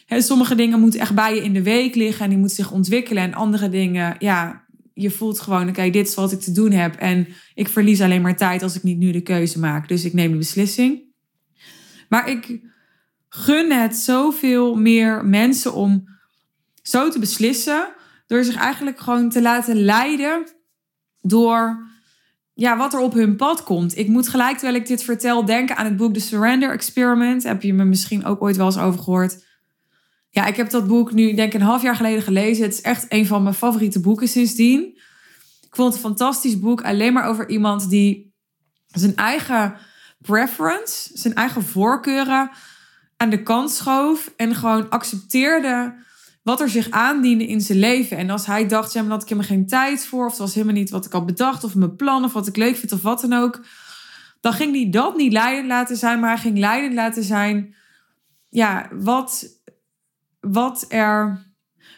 He, 0.05 0.21
sommige 0.21 0.55
dingen 0.55 0.79
moeten 0.79 0.99
echt 0.99 1.15
bij 1.15 1.35
je 1.35 1.43
in 1.43 1.53
de 1.53 1.63
week 1.63 1.95
liggen 1.95 2.23
en 2.23 2.29
die 2.29 2.39
moeten 2.39 2.55
zich 2.55 2.71
ontwikkelen. 2.71 3.23
En 3.23 3.33
andere 3.33 3.69
dingen, 3.69 4.15
ja, 4.19 4.63
je 5.01 5.12
voelt 5.12 5.39
gewoon: 5.39 5.69
oké, 5.69 5.89
dit 5.89 6.07
is 6.07 6.15
wat 6.15 6.31
ik 6.31 6.39
te 6.39 6.51
doen 6.51 6.71
heb. 6.71 6.95
En 6.95 7.27
ik 7.53 7.67
verlies 7.67 8.01
alleen 8.01 8.21
maar 8.21 8.38
tijd 8.38 8.63
als 8.63 8.75
ik 8.75 8.83
niet 8.83 8.97
nu 8.97 9.12
de 9.12 9.21
keuze 9.21 9.59
maak. 9.59 9.88
Dus 9.88 10.05
ik 10.05 10.13
neem 10.13 10.31
de 10.31 10.38
beslissing. 10.38 11.01
Maar 12.09 12.29
ik 12.29 12.62
gun 13.29 13.71
het 13.71 13.95
zoveel 13.95 14.75
meer 14.75 15.25
mensen 15.25 15.73
om 15.73 16.03
zo 16.81 17.09
te 17.09 17.19
beslissen. 17.19 17.93
Door 18.27 18.43
zich 18.43 18.55
eigenlijk 18.55 18.99
gewoon 18.99 19.29
te 19.29 19.41
laten 19.41 19.75
leiden 19.75 20.47
door 21.21 21.88
ja, 22.53 22.77
wat 22.77 22.93
er 22.93 22.99
op 22.99 23.13
hun 23.13 23.35
pad 23.35 23.63
komt. 23.63 23.97
Ik 23.97 24.07
moet 24.07 24.27
gelijk, 24.27 24.57
terwijl 24.57 24.79
ik 24.79 24.88
dit 24.88 25.03
vertel, 25.03 25.45
denken 25.45 25.75
aan 25.77 25.85
het 25.85 25.97
boek 25.97 26.13
The 26.13 26.19
Surrender 26.19 26.71
Experiment. 26.71 27.43
Heb 27.43 27.62
je 27.62 27.73
me 27.73 27.83
misschien 27.83 28.25
ook 28.25 28.41
ooit 28.41 28.57
wel 28.57 28.65
eens 28.65 28.77
over 28.77 28.99
gehoord? 28.99 29.47
Ja, 30.29 30.45
ik 30.45 30.55
heb 30.55 30.69
dat 30.69 30.87
boek 30.87 31.11
nu, 31.11 31.33
denk 31.33 31.53
ik, 31.53 31.59
een 31.59 31.65
half 31.65 31.81
jaar 31.81 31.95
geleden 31.95 32.21
gelezen. 32.21 32.63
Het 32.63 32.73
is 32.73 32.81
echt 32.81 33.05
een 33.09 33.25
van 33.25 33.43
mijn 33.43 33.55
favoriete 33.55 33.99
boeken 33.99 34.27
sindsdien. 34.27 34.81
Ik 35.61 35.75
vond 35.75 35.93
het 35.93 36.03
een 36.03 36.09
fantastisch 36.09 36.59
boek. 36.59 36.81
Alleen 36.81 37.13
maar 37.13 37.25
over 37.25 37.49
iemand 37.49 37.89
die 37.89 38.33
zijn 38.87 39.15
eigen 39.15 39.75
preference, 40.21 41.09
zijn 41.13 41.33
eigen 41.33 41.63
voorkeuren 41.63 42.49
aan 43.17 43.29
de 43.29 43.43
kant 43.43 43.71
schoof 43.71 44.33
en 44.35 44.55
gewoon 44.55 44.89
accepteerde 44.89 45.95
wat 46.43 46.61
er 46.61 46.69
zich 46.69 46.89
aandiende 46.89 47.47
in 47.47 47.61
zijn 47.61 47.79
leven. 47.79 48.17
En 48.17 48.29
als 48.29 48.45
hij 48.45 48.67
dacht, 48.67 48.93
ja, 48.93 49.01
maar 49.01 49.11
had 49.11 49.21
ik 49.21 49.29
helemaal 49.29 49.49
geen 49.49 49.67
tijd 49.67 50.05
voor, 50.05 50.25
of 50.25 50.31
het 50.31 50.39
was 50.39 50.53
helemaal 50.53 50.75
niet 50.75 50.89
wat 50.89 51.05
ik 51.05 51.11
had 51.11 51.25
bedacht, 51.25 51.63
of 51.63 51.75
mijn 51.75 51.95
plan, 51.95 52.23
of 52.23 52.33
wat 52.33 52.47
ik 52.47 52.55
leuk 52.55 52.75
vind, 52.75 52.91
of 52.91 53.01
wat 53.01 53.21
dan 53.21 53.33
ook, 53.33 53.65
dan 54.41 54.53
ging 54.53 54.75
hij 54.75 54.89
dat 54.89 55.17
niet 55.17 55.31
leidend 55.31 55.67
laten 55.67 55.97
zijn, 55.97 56.19
maar 56.19 56.29
hij 56.29 56.39
ging 56.39 56.57
leidend 56.57 56.93
laten 56.93 57.23
zijn, 57.23 57.75
ja, 58.49 58.87
wat, 58.91 59.47
wat 60.39 60.86
er 60.88 61.47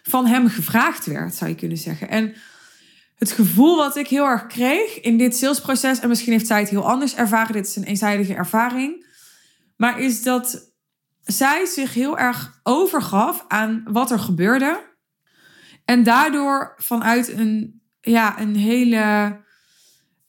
van 0.03 0.25
hem 0.25 0.47
gevraagd 0.47 1.05
werd, 1.05 1.35
zou 1.35 1.49
je 1.49 1.55
kunnen 1.55 1.77
zeggen. 1.77 2.09
En 2.09 2.33
het 3.15 3.31
gevoel 3.31 3.77
wat 3.77 3.95
ik 3.95 4.07
heel 4.07 4.25
erg 4.25 4.47
kreeg 4.47 5.01
in 5.01 5.17
dit 5.17 5.35
salesproces, 5.35 5.99
en 5.99 6.07
misschien 6.07 6.31
heeft 6.31 6.47
zij 6.47 6.59
het 6.59 6.69
heel 6.69 6.89
anders 6.89 7.15
ervaren, 7.15 7.53
dit 7.53 7.67
is 7.67 7.75
een 7.75 7.83
eenzijdige 7.83 8.33
ervaring, 8.33 9.05
maar 9.77 9.99
is 9.99 10.23
dat 10.23 10.73
zij 11.21 11.65
zich 11.65 11.93
heel 11.93 12.17
erg 12.17 12.59
overgaf 12.63 13.45
aan 13.47 13.83
wat 13.85 14.11
er 14.11 14.19
gebeurde. 14.19 14.89
En 15.85 16.03
daardoor 16.03 16.75
vanuit 16.77 17.27
een, 17.27 17.81
ja, 18.01 18.39
een 18.39 18.55
hele 18.55 19.37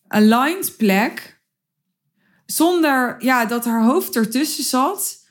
aligned 0.08 0.76
plek, 0.76 1.40
zonder 2.46 3.24
ja, 3.24 3.44
dat 3.44 3.64
haar 3.64 3.84
hoofd 3.84 4.16
ertussen 4.16 4.64
zat, 4.64 5.21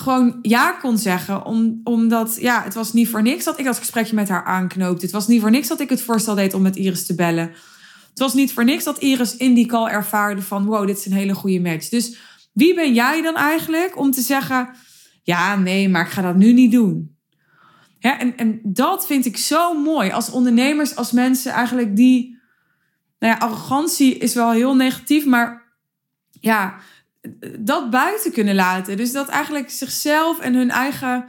gewoon 0.00 0.38
ja 0.42 0.72
kon 0.72 0.98
zeggen. 0.98 1.44
Om, 1.44 1.80
omdat 1.84 2.36
ja, 2.40 2.62
het 2.62 2.74
was 2.74 2.92
niet 2.92 3.08
voor 3.08 3.22
niks 3.22 3.44
dat 3.44 3.58
ik 3.58 3.64
dat 3.64 3.78
gesprekje 3.78 4.14
met 4.14 4.28
haar 4.28 4.44
aanknoopte. 4.44 5.04
Het 5.04 5.14
was 5.14 5.26
niet 5.26 5.40
voor 5.40 5.50
niks 5.50 5.68
dat 5.68 5.80
ik 5.80 5.90
het 5.90 6.02
voorstel 6.02 6.34
deed 6.34 6.54
om 6.54 6.62
met 6.62 6.76
Iris 6.76 7.06
te 7.06 7.14
bellen. 7.14 7.52
Het 8.10 8.18
was 8.18 8.34
niet 8.34 8.52
voor 8.52 8.64
niks 8.64 8.84
dat 8.84 8.98
Iris 8.98 9.36
in 9.36 9.54
die 9.54 9.66
call 9.66 9.88
ervaarde 9.88 10.42
van 10.42 10.64
wow, 10.64 10.86
dit 10.86 10.98
is 10.98 11.06
een 11.06 11.12
hele 11.12 11.34
goede 11.34 11.60
match. 11.60 11.88
Dus 11.88 12.18
wie 12.52 12.74
ben 12.74 12.94
jij 12.94 13.22
dan 13.22 13.36
eigenlijk 13.36 13.98
om 13.98 14.10
te 14.10 14.20
zeggen: 14.20 14.68
ja, 15.22 15.56
nee, 15.56 15.88
maar 15.88 16.04
ik 16.04 16.12
ga 16.12 16.22
dat 16.22 16.36
nu 16.36 16.52
niet 16.52 16.72
doen? 16.72 17.18
en, 18.00 18.36
en 18.36 18.60
dat 18.62 19.06
vind 19.06 19.26
ik 19.26 19.36
zo 19.36 19.80
mooi 19.80 20.10
als 20.10 20.30
ondernemers, 20.30 20.96
als 20.96 21.12
mensen 21.12 21.52
eigenlijk 21.52 21.96
die. 21.96 22.38
Nou 23.18 23.34
ja, 23.34 23.38
arrogantie 23.38 24.18
is 24.18 24.34
wel 24.34 24.50
heel 24.50 24.76
negatief, 24.76 25.26
maar 25.26 25.74
ja, 26.30 26.80
dat 27.58 27.90
buiten 27.90 28.32
kunnen 28.32 28.54
laten. 28.54 28.96
Dus 28.96 29.12
dat 29.12 29.28
eigenlijk 29.28 29.70
zichzelf 29.70 30.38
en 30.38 30.54
hun 30.54 30.70
eigen 30.70 31.28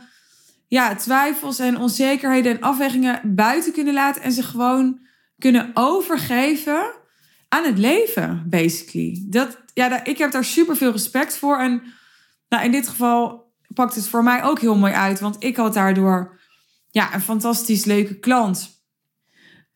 ja, 0.67 0.95
twijfels 0.95 1.59
en 1.59 1.77
onzekerheden 1.77 2.51
en 2.51 2.61
afwegingen 2.61 3.35
buiten 3.35 3.73
kunnen 3.73 3.93
laten 3.93 4.21
en 4.21 4.31
zich 4.31 4.49
gewoon 4.49 4.99
kunnen 5.37 5.71
overgeven 5.73 6.93
aan 7.47 7.63
het 7.63 7.77
leven, 7.77 8.45
basically. 8.49 9.23
Dat, 9.25 9.57
ja, 9.73 10.03
ik 10.03 10.17
heb 10.17 10.31
daar 10.31 10.45
super 10.45 10.75
veel 10.75 10.91
respect 10.91 11.37
voor. 11.37 11.59
En 11.59 11.83
nou, 12.49 12.63
in 12.63 12.71
dit 12.71 12.87
geval 12.87 13.51
pakt 13.73 13.95
het 13.95 14.07
voor 14.07 14.23
mij 14.23 14.43
ook 14.43 14.59
heel 14.59 14.77
mooi 14.77 14.93
uit. 14.93 15.19
Want 15.19 15.35
ik 15.39 15.55
had 15.55 15.73
daardoor 15.73 16.39
ja, 16.89 17.13
een 17.13 17.21
fantastisch 17.21 17.85
leuke 17.85 18.19
klant. 18.19 18.79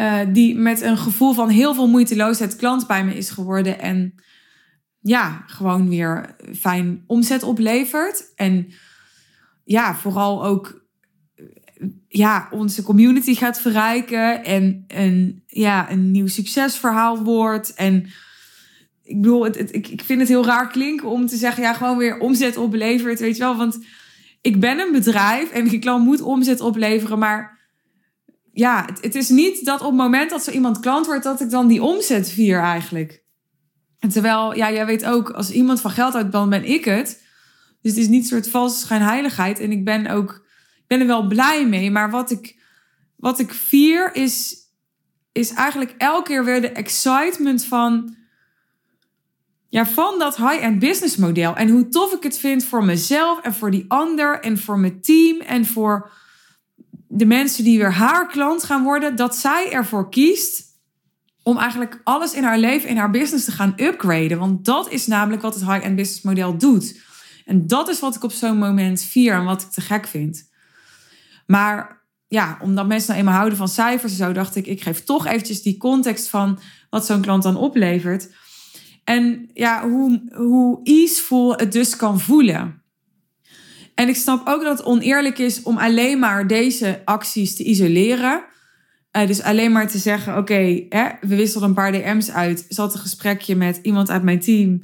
Uh, 0.01 0.19
die 0.27 0.55
met 0.55 0.81
een 0.81 0.97
gevoel 0.97 1.33
van 1.33 1.49
heel 1.49 1.73
veel 1.73 1.87
moeiteloosheid 1.87 2.55
klant 2.55 2.87
bij 2.87 3.05
me 3.05 3.15
is 3.15 3.29
geworden. 3.29 3.79
En 3.79 4.15
ja, 5.07 5.43
gewoon 5.47 5.89
weer 5.89 6.35
fijn 6.59 7.03
omzet 7.07 7.43
oplevert. 7.43 8.31
En 8.35 8.67
ja, 9.63 9.95
vooral 9.95 10.45
ook 10.45 10.85
ja, 12.07 12.47
onze 12.51 12.83
community 12.83 13.35
gaat 13.35 13.61
verrijken. 13.61 14.43
En 14.43 14.83
een, 14.87 15.43
ja, 15.47 15.91
een 15.91 16.11
nieuw 16.11 16.27
succesverhaal 16.27 17.23
wordt. 17.23 17.73
En 17.73 18.05
ik 19.03 19.21
bedoel, 19.21 19.43
het, 19.43 19.73
ik, 19.75 19.87
ik 19.87 20.01
vind 20.01 20.19
het 20.19 20.29
heel 20.29 20.45
raar 20.45 20.67
klinken 20.67 21.09
om 21.09 21.27
te 21.27 21.37
zeggen, 21.37 21.63
ja, 21.63 21.73
gewoon 21.73 21.97
weer 21.97 22.19
omzet 22.19 22.57
oplevert, 22.57 23.19
weet 23.19 23.35
je 23.35 23.43
wel. 23.43 23.57
Want 23.57 23.79
ik 24.41 24.59
ben 24.59 24.79
een 24.79 24.91
bedrijf 24.91 25.51
en 25.51 25.71
ik 25.71 25.81
klant 25.81 26.05
moet 26.05 26.21
omzet 26.21 26.61
opleveren, 26.61 27.19
maar 27.19 27.59
ja, 28.53 28.85
het, 28.85 29.01
het, 29.01 29.15
is 29.15 29.29
niet 29.29 29.65
dat 29.65 29.81
op 29.81 29.87
het 29.87 29.95
moment 29.95 30.29
dat 30.29 30.43
zo 30.43 30.51
iemand 30.51 30.79
klant 30.79 31.05
wordt, 31.05 31.23
dat 31.23 31.41
ik 31.41 31.49
dan 31.49 31.67
die 31.67 31.83
omzet 31.83 32.29
vier 32.29 32.59
eigenlijk. 32.59 33.24
En 33.99 34.09
terwijl, 34.09 34.55
ja, 34.55 34.71
jij 34.71 34.85
weet 34.85 35.05
ook, 35.05 35.29
als 35.29 35.51
iemand 35.51 35.81
van 35.81 35.91
geld 35.91 36.15
uit 36.15 36.31
dan 36.31 36.49
ben 36.49 36.63
ik 36.63 36.85
het. 36.85 37.23
Dus 37.81 37.91
het 37.91 38.01
is 38.01 38.07
niet 38.07 38.21
een 38.21 38.27
soort 38.27 38.49
valse 38.49 38.79
schijnheiligheid. 38.79 39.59
En 39.59 39.71
ik 39.71 39.85
ben 39.85 40.07
ook, 40.07 40.45
ben 40.87 40.99
er 40.99 41.07
wel 41.07 41.27
blij 41.27 41.67
mee. 41.67 41.91
Maar 41.91 42.11
wat 42.11 42.31
ik, 42.31 42.59
wat 43.15 43.39
ik 43.39 43.53
vier 43.53 44.15
is, 44.15 44.55
is 45.31 45.53
eigenlijk 45.53 45.93
elke 45.97 46.23
keer 46.23 46.45
weer 46.45 46.61
de 46.61 46.71
excitement 46.71 47.65
van 47.65 48.15
ja, 49.69 49.85
van 49.85 50.19
dat 50.19 50.37
high-end 50.37 50.79
business 50.79 51.15
model. 51.15 51.55
En 51.55 51.69
hoe 51.69 51.87
tof 51.87 52.13
ik 52.13 52.23
het 52.23 52.37
vind 52.37 52.63
voor 52.63 52.83
mezelf 52.83 53.41
en 53.41 53.53
voor 53.53 53.71
die 53.71 53.85
ander 53.87 54.39
en 54.39 54.57
voor 54.57 54.79
mijn 54.79 55.01
team 55.01 55.41
en 55.41 55.65
voor 55.65 56.11
de 57.07 57.25
mensen 57.25 57.63
die 57.63 57.77
weer 57.77 57.93
haar 57.93 58.27
klant 58.27 58.63
gaan 58.63 58.83
worden. 58.83 59.15
Dat 59.15 59.35
zij 59.35 59.71
ervoor 59.71 60.09
kiest 60.09 60.63
om 61.47 61.57
eigenlijk 61.57 62.01
alles 62.03 62.33
in 62.33 62.43
haar 62.43 62.57
leven, 62.57 62.89
in 62.89 62.97
haar 62.97 63.11
business 63.11 63.45
te 63.45 63.51
gaan 63.51 63.73
upgraden. 63.75 64.39
Want 64.39 64.65
dat 64.65 64.91
is 64.91 65.07
namelijk 65.07 65.41
wat 65.41 65.53
het 65.53 65.65
high-end 65.65 65.95
business 65.95 66.21
model 66.21 66.57
doet. 66.57 67.01
En 67.45 67.67
dat 67.67 67.89
is 67.89 67.99
wat 67.99 68.15
ik 68.15 68.23
op 68.23 68.31
zo'n 68.31 68.57
moment 68.57 69.01
vier 69.01 69.33
en 69.33 69.43
wat 69.43 69.61
ik 69.61 69.69
te 69.69 69.81
gek 69.81 70.07
vind. 70.07 70.49
Maar 71.45 72.03
ja, 72.27 72.57
omdat 72.61 72.87
mensen 72.87 73.07
nou 73.07 73.19
eenmaal 73.19 73.35
houden 73.35 73.57
van 73.57 73.67
cijfers 73.67 74.11
en 74.11 74.17
zo, 74.17 74.31
dacht 74.31 74.55
ik, 74.55 74.67
ik 74.67 74.81
geef 74.81 75.03
toch 75.03 75.25
eventjes 75.25 75.61
die 75.61 75.77
context 75.77 76.29
van 76.29 76.59
wat 76.89 77.05
zo'n 77.05 77.21
klant 77.21 77.43
dan 77.43 77.57
oplevert. 77.57 78.29
En 79.03 79.49
ja, 79.53 79.89
hoe, 79.89 80.21
hoe 80.33 80.79
easeful 80.83 81.55
het 81.55 81.71
dus 81.71 81.95
kan 81.95 82.19
voelen. 82.19 82.81
En 83.95 84.07
ik 84.07 84.15
snap 84.15 84.47
ook 84.47 84.63
dat 84.63 84.77
het 84.77 84.87
oneerlijk 84.87 85.37
is 85.37 85.63
om 85.63 85.77
alleen 85.77 86.19
maar 86.19 86.47
deze 86.47 87.01
acties 87.03 87.55
te 87.55 87.63
isoleren. 87.63 88.43
Uh, 89.15 89.27
dus 89.27 89.41
alleen 89.41 89.71
maar 89.71 89.87
te 89.87 89.97
zeggen: 89.97 90.37
oké, 90.37 90.87
we 91.21 91.35
wisselden 91.35 91.69
een 91.69 91.75
paar 91.75 91.91
DM's 91.91 92.29
uit. 92.29 92.65
Zat 92.69 92.93
een 92.93 92.99
gesprekje 92.99 93.55
met 93.55 93.79
iemand 93.81 94.09
uit 94.09 94.23
mijn 94.23 94.39
team. 94.39 94.81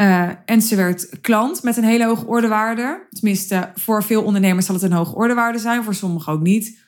Uh, 0.00 0.30
en 0.44 0.62
ze 0.62 0.76
werd 0.76 1.20
klant 1.20 1.62
met 1.62 1.76
een 1.76 1.84
hele 1.84 2.06
hoge 2.06 2.26
ordewaarde. 2.26 3.06
Tenminste, 3.10 3.70
voor 3.74 4.04
veel 4.04 4.22
ondernemers 4.22 4.66
zal 4.66 4.74
het 4.74 4.84
een 4.84 4.92
hoge 4.92 5.14
ordewaarde 5.14 5.58
zijn, 5.58 5.84
voor 5.84 5.94
sommigen 5.94 6.32
ook 6.32 6.40
niet. 6.40 6.78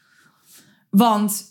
Want 0.90 1.44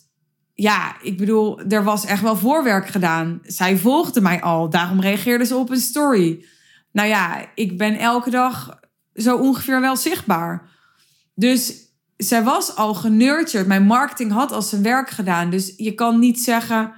ja, 0.54 1.02
ik 1.02 1.18
bedoel, 1.18 1.60
er 1.62 1.84
was 1.84 2.06
echt 2.06 2.22
wel 2.22 2.36
voorwerk 2.36 2.88
gedaan. 2.88 3.40
Zij 3.44 3.78
volgde 3.78 4.22
mij 4.22 4.42
al, 4.42 4.70
daarom 4.70 5.02
reageerde 5.02 5.46
ze 5.46 5.56
op 5.56 5.70
een 5.70 5.78
story. 5.78 6.46
Nou 6.92 7.08
ja, 7.08 7.46
ik 7.56 7.78
ben 7.78 8.00
elke 8.00 8.30
dag 8.30 8.80
zo 9.14 9.38
ongeveer 9.38 9.82
wel 9.82 9.96
zichtbaar. 9.96 10.70
Dus 11.36 11.87
zij 12.18 12.44
was 12.44 12.76
al 12.76 12.94
genurtured. 12.94 13.68
Mijn 13.68 13.86
marketing 13.86 14.32
had 14.32 14.52
al 14.52 14.62
zijn 14.62 14.84
werk 14.84 15.10
gedaan. 15.10 15.50
Dus 15.50 15.74
je 15.78 15.94
kan 15.94 16.20
niet 16.20 16.40
zeggen, 16.40 16.94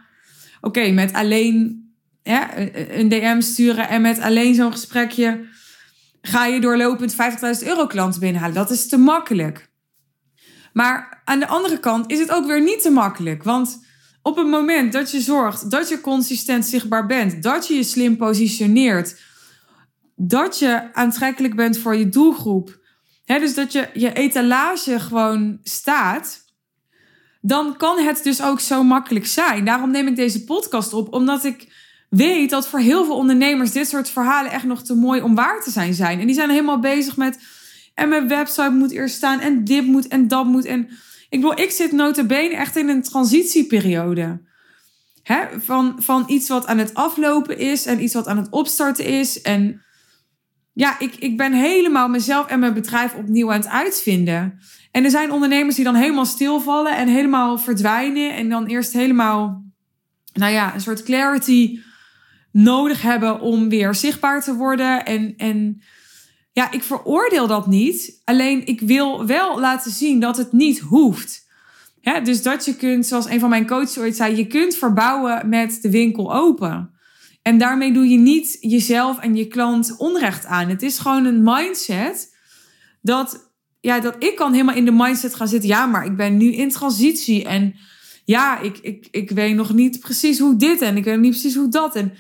oké, 0.62 0.92
met 0.92 1.14
alleen 1.14 1.84
een 2.24 3.10
DM 3.10 3.42
sturen 3.42 3.90
en 3.90 4.02
met 4.02 4.20
alleen 4.20 4.56
zo'n 4.56 4.72
gesprekje 4.72 5.48
ga 6.22 6.46
je 6.46 6.60
doorlopend 6.60 7.14
50.000 7.14 7.18
euro 7.68 7.88
klanten 7.88 8.20
binnenhalen. 8.20 8.56
Dat 8.56 8.72
is 8.72 8.88
te 8.88 8.98
makkelijk. 8.98 9.70
Maar 10.74 11.22
aan 11.26 11.40
de 11.40 11.48
andere 11.48 11.80
kant 11.80 12.12
is 12.12 12.20
het 12.20 12.32
ook 12.32 12.46
weer 12.46 12.62
niet 12.62 12.82
te 12.82 12.90
makkelijk. 12.90 13.44
Want 13.44 13.88
op 14.22 14.38
het 14.38 14.48
moment 14.48 14.94
dat 14.94 15.12
je 15.12 15.22
zorgt 15.22 15.72
dat 15.72 15.90
je 15.90 16.02
consistent 16.02 16.66
zichtbaar 16.66 17.06
bent, 17.06 17.44
dat 17.44 17.68
je 17.68 17.74
je 17.74 17.84
slim 17.84 18.18
positioneert, 18.18 19.20
dat 20.16 20.60
je 20.60 20.94
aantrekkelijk 20.94 21.56
bent 21.56 21.78
voor 21.78 21.96
je 21.96 22.10
doelgroep, 22.10 22.80
dus 23.38 23.54
dat 23.54 23.72
je 23.72 23.90
je 23.94 24.14
etalage 24.14 25.00
gewoon 25.00 25.60
staat, 25.64 26.46
dan 27.42 27.78
kan 27.78 27.98
het 28.00 28.24
dus 28.24 28.42
ook 28.42 28.60
zo 28.60 28.84
makkelijk 28.84 29.28
zijn. 29.28 29.66
Daarom 29.66 29.92
neem 29.92 30.08
ik 30.08 30.16
deze 30.16 30.44
podcast 30.44 30.94
op, 30.94 31.14
omdat 31.14 31.44
ik 31.44 31.68
weet 32.10 32.50
dat 32.50 32.68
voor 32.68 32.80
heel 32.80 33.06
veel 33.06 33.16
ondernemers 33.16 33.72
dit 33.72 33.88
soort 33.88 34.10
verhalen 34.10 34.52
echt 34.52 34.64
nog 34.64 34.84
te 34.84 34.96
mooi 34.96 35.22
om 35.22 35.36
waar 35.36 35.62
te 35.62 35.72
zijn 35.72 35.94
zijn. 35.94 36.20
En 36.20 36.26
die 36.26 36.36
zijn 36.36 36.50
helemaal 36.50 36.80
bezig 36.80 37.18
met 37.18 37.38
en 38.00 38.10
mijn 38.10 38.28
website 38.28 38.70
moet 38.70 38.92
eerst 38.92 39.16
staan. 39.16 39.40
En 39.40 39.64
dit 39.64 39.86
moet 39.86 40.08
en 40.08 40.28
dat 40.28 40.46
moet. 40.46 40.66
En 40.66 40.90
ik 41.30 41.42
bedoel, 41.42 41.60
ik 41.60 41.72
zit 41.72 41.92
notabene 41.92 42.56
echt 42.56 42.76
in 42.76 42.90
een 42.90 43.04
transitieperiode. 43.04 44.42
Hè? 45.24 45.46
Van, 45.60 45.96
van 45.98 46.24
iets 46.28 46.50
wat 46.50 46.68
aan 46.68 46.78
het 46.78 46.94
aflopen 46.94 47.58
is. 47.58 47.86
En 47.86 48.04
iets 48.04 48.14
wat 48.14 48.28
aan 48.28 48.38
het 48.38 48.50
opstarten 48.50 49.06
is. 49.06 49.42
En 49.42 49.82
ja, 50.80 51.00
ik, 51.00 51.16
ik 51.16 51.38
ben 51.38 51.54
helemaal 51.54 52.08
mezelf 52.08 52.48
en 52.48 52.60
mijn 52.60 52.74
bedrijf 52.74 53.14
opnieuw 53.14 53.52
aan 53.52 53.60
het 53.60 53.70
uitvinden. 53.70 54.60
En 54.92 55.04
er 55.04 55.10
zijn 55.10 55.32
ondernemers 55.32 55.76
die 55.76 55.84
dan 55.84 55.96
helemaal 55.96 56.26
stilvallen 56.26 56.98
en 56.98 57.08
helemaal 57.08 57.58
verdwijnen. 57.58 58.36
En 58.36 58.50
dan 58.50 58.66
eerst 58.66 58.94
helemaal, 58.94 59.64
nou 60.34 60.52
ja, 60.52 60.74
een 60.74 60.82
soort 60.82 61.04
clarity 61.04 61.80
nodig 62.52 63.02
hebben 63.02 63.40
om 63.40 63.70
weer 63.70 63.96
zichtbaar 63.96 64.44
te 64.44 64.56
worden. 64.56 65.06
En, 65.06 65.34
en 65.38 65.82
ja, 66.52 66.72
ik 66.72 66.84
veroordeel 66.84 67.48
dat 67.48 67.68
niet. 67.68 68.22
Alleen 68.24 68.66
ik 68.66 68.82
wil 68.82 69.26
wel 69.26 69.60
laten 69.60 69.92
zien 69.92 70.20
dat 70.20 70.38
het 70.38 70.52
niet 70.52 70.80
hoeft. 70.80 71.48
dus 72.24 72.42
dat 72.42 72.66
je 72.66 72.76
kunt, 72.76 73.06
zoals 73.06 73.30
een 73.30 73.40
van 73.40 73.50
mijn 73.50 73.68
coaches 73.68 73.98
ooit 73.98 74.16
zei, 74.16 74.36
je 74.36 74.48
kunt 74.48 74.76
verbouwen 74.76 75.50
met 75.50 75.82
de 75.82 75.90
winkel 75.90 76.34
open. 76.34 76.99
En 77.50 77.58
daarmee 77.58 77.94
doe 77.94 78.08
je 78.08 78.18
niet 78.18 78.58
jezelf 78.60 79.20
en 79.20 79.36
je 79.36 79.48
klant 79.48 79.96
onrecht 79.98 80.46
aan. 80.46 80.70
Het 80.70 80.82
is 80.82 81.00
gewoon 81.00 81.26
een 81.26 81.44
mindset 81.44 82.36
dat 83.02 83.52
ja, 83.80 84.00
dat 84.00 84.16
ik 84.20 84.36
kan 84.36 84.52
helemaal 84.52 84.76
in 84.76 84.86
de 84.86 84.92
mindset 84.92 85.36
gaan 85.36 85.48
zitten. 85.48 85.70
Ja, 85.70 85.86
maar 85.86 86.06
ik 86.06 86.16
ben 86.16 86.38
nu 86.38 86.54
in 86.54 86.70
transitie. 86.70 87.46
En 87.46 87.76
ja, 88.26 88.60
ik, 88.60 88.78
ik, 88.78 89.08
ik 89.12 89.30
weet 89.30 89.56
nog 89.56 89.74
niet 89.74 90.00
precies 90.00 90.40
hoe 90.40 90.56
dit 90.56 90.82
en 90.82 90.98
ik 90.98 91.04
weet 91.04 91.20
niet 91.20 91.32
precies 91.32 91.56
hoe 91.56 91.70
dat. 91.70 91.96
En, 91.96 92.14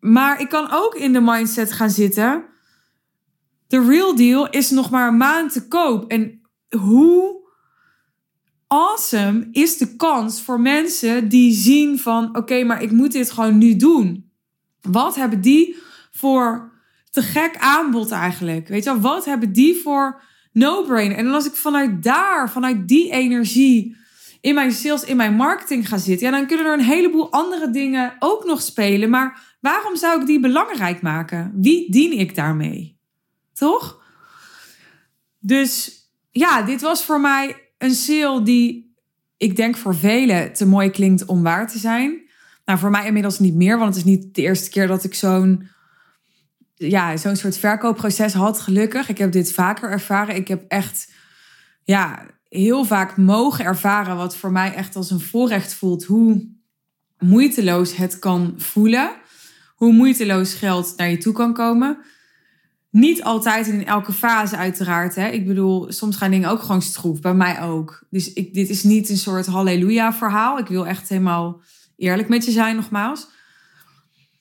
maar 0.00 0.40
ik 0.40 0.48
kan 0.48 0.68
ook 0.70 0.94
in 0.94 1.12
de 1.12 1.20
mindset 1.20 1.72
gaan 1.72 1.90
zitten. 1.90 2.44
De 3.66 3.84
real 3.84 4.14
deal 4.14 4.50
is 4.50 4.70
nog 4.70 4.90
maar 4.90 5.08
een 5.08 5.16
maand 5.16 5.52
te 5.52 5.68
koop. 5.68 6.10
En 6.10 6.40
hoe 6.68 7.42
awesome 8.66 9.48
is 9.52 9.78
de 9.78 9.96
kans 9.96 10.42
voor 10.42 10.60
mensen 10.60 11.28
die 11.28 11.52
zien 11.52 11.98
van... 11.98 12.36
oké, 12.36 12.64
maar 12.64 12.82
ik 12.82 12.90
moet 12.90 13.12
dit 13.12 13.30
gewoon 13.30 13.58
nu 13.58 13.76
doen. 13.76 14.23
Wat 14.90 15.14
hebben 15.14 15.40
die 15.40 15.76
voor 16.12 16.72
te 17.10 17.22
gek 17.22 17.56
aanbod 17.58 18.10
eigenlijk? 18.10 18.68
Weet 18.68 18.84
je 18.84 18.90
wel, 18.90 19.00
wat 19.00 19.24
hebben 19.24 19.52
die 19.52 19.76
voor 19.82 20.22
no-brainer? 20.52 21.16
En 21.16 21.26
als 21.26 21.46
ik 21.46 21.54
vanuit 21.54 22.02
daar, 22.02 22.50
vanuit 22.50 22.88
die 22.88 23.10
energie 23.10 23.96
in 24.40 24.54
mijn 24.54 24.72
sales, 24.72 25.04
in 25.04 25.16
mijn 25.16 25.34
marketing 25.34 25.88
ga 25.88 25.98
zitten... 25.98 26.26
ja, 26.26 26.36
dan 26.36 26.46
kunnen 26.46 26.66
er 26.66 26.72
een 26.72 26.84
heleboel 26.84 27.32
andere 27.32 27.70
dingen 27.70 28.16
ook 28.18 28.44
nog 28.44 28.62
spelen. 28.62 29.10
Maar 29.10 29.56
waarom 29.60 29.96
zou 29.96 30.20
ik 30.20 30.26
die 30.26 30.40
belangrijk 30.40 31.02
maken? 31.02 31.52
Wie 31.54 31.90
dien 31.90 32.18
ik 32.18 32.34
daarmee? 32.34 32.98
Toch? 33.52 34.02
Dus 35.38 36.02
ja, 36.30 36.62
dit 36.62 36.80
was 36.80 37.04
voor 37.04 37.20
mij 37.20 37.56
een 37.78 37.94
sale 37.94 38.42
die 38.42 38.94
ik 39.36 39.56
denk 39.56 39.76
voor 39.76 39.96
velen 39.96 40.52
te 40.52 40.66
mooi 40.66 40.90
klinkt 40.90 41.24
om 41.24 41.42
waar 41.42 41.68
te 41.68 41.78
zijn. 41.78 42.23
Nou, 42.64 42.78
voor 42.78 42.90
mij 42.90 43.06
inmiddels 43.06 43.38
niet 43.38 43.54
meer, 43.54 43.78
want 43.78 43.94
het 43.94 44.04
is 44.04 44.10
niet 44.10 44.34
de 44.34 44.42
eerste 44.42 44.70
keer 44.70 44.86
dat 44.86 45.04
ik 45.04 45.14
zo'n 45.14 45.68
ja, 46.74 47.16
zo'n 47.16 47.36
soort 47.36 47.58
verkoopproces 47.58 48.32
had, 48.32 48.60
gelukkig. 48.60 49.08
Ik 49.08 49.18
heb 49.18 49.32
dit 49.32 49.52
vaker 49.52 49.90
ervaren. 49.90 50.34
Ik 50.34 50.48
heb 50.48 50.64
echt 50.68 51.12
ja, 51.84 52.26
heel 52.48 52.84
vaak 52.84 53.16
mogen 53.16 53.64
ervaren 53.64 54.16
wat 54.16 54.36
voor 54.36 54.52
mij 54.52 54.74
echt 54.74 54.96
als 54.96 55.10
een 55.10 55.20
voorrecht 55.20 55.74
voelt. 55.74 56.04
Hoe 56.04 56.48
moeiteloos 57.18 57.96
het 57.96 58.18
kan 58.18 58.54
voelen. 58.56 59.10
Hoe 59.74 59.92
moeiteloos 59.92 60.54
geld 60.54 60.94
naar 60.96 61.10
je 61.10 61.18
toe 61.18 61.32
kan 61.32 61.52
komen. 61.52 61.98
Niet 62.90 63.22
altijd 63.22 63.66
in 63.66 63.86
elke 63.86 64.12
fase 64.12 64.56
uiteraard. 64.56 65.14
Hè. 65.14 65.28
Ik 65.28 65.46
bedoel, 65.46 65.92
soms 65.92 66.16
gaan 66.16 66.30
dingen 66.30 66.50
ook 66.50 66.62
gewoon 66.62 66.82
stroef. 66.82 67.20
Bij 67.20 67.34
mij 67.34 67.62
ook. 67.62 68.06
Dus 68.10 68.32
ik, 68.32 68.54
dit 68.54 68.68
is 68.68 68.82
niet 68.82 69.08
een 69.08 69.16
soort 69.16 69.46
halleluja 69.46 70.12
verhaal. 70.12 70.58
Ik 70.58 70.66
wil 70.66 70.86
echt 70.86 71.08
helemaal 71.08 71.62
eerlijk 71.96 72.28
met 72.28 72.44
je 72.44 72.50
zijn 72.50 72.76
nogmaals. 72.76 73.26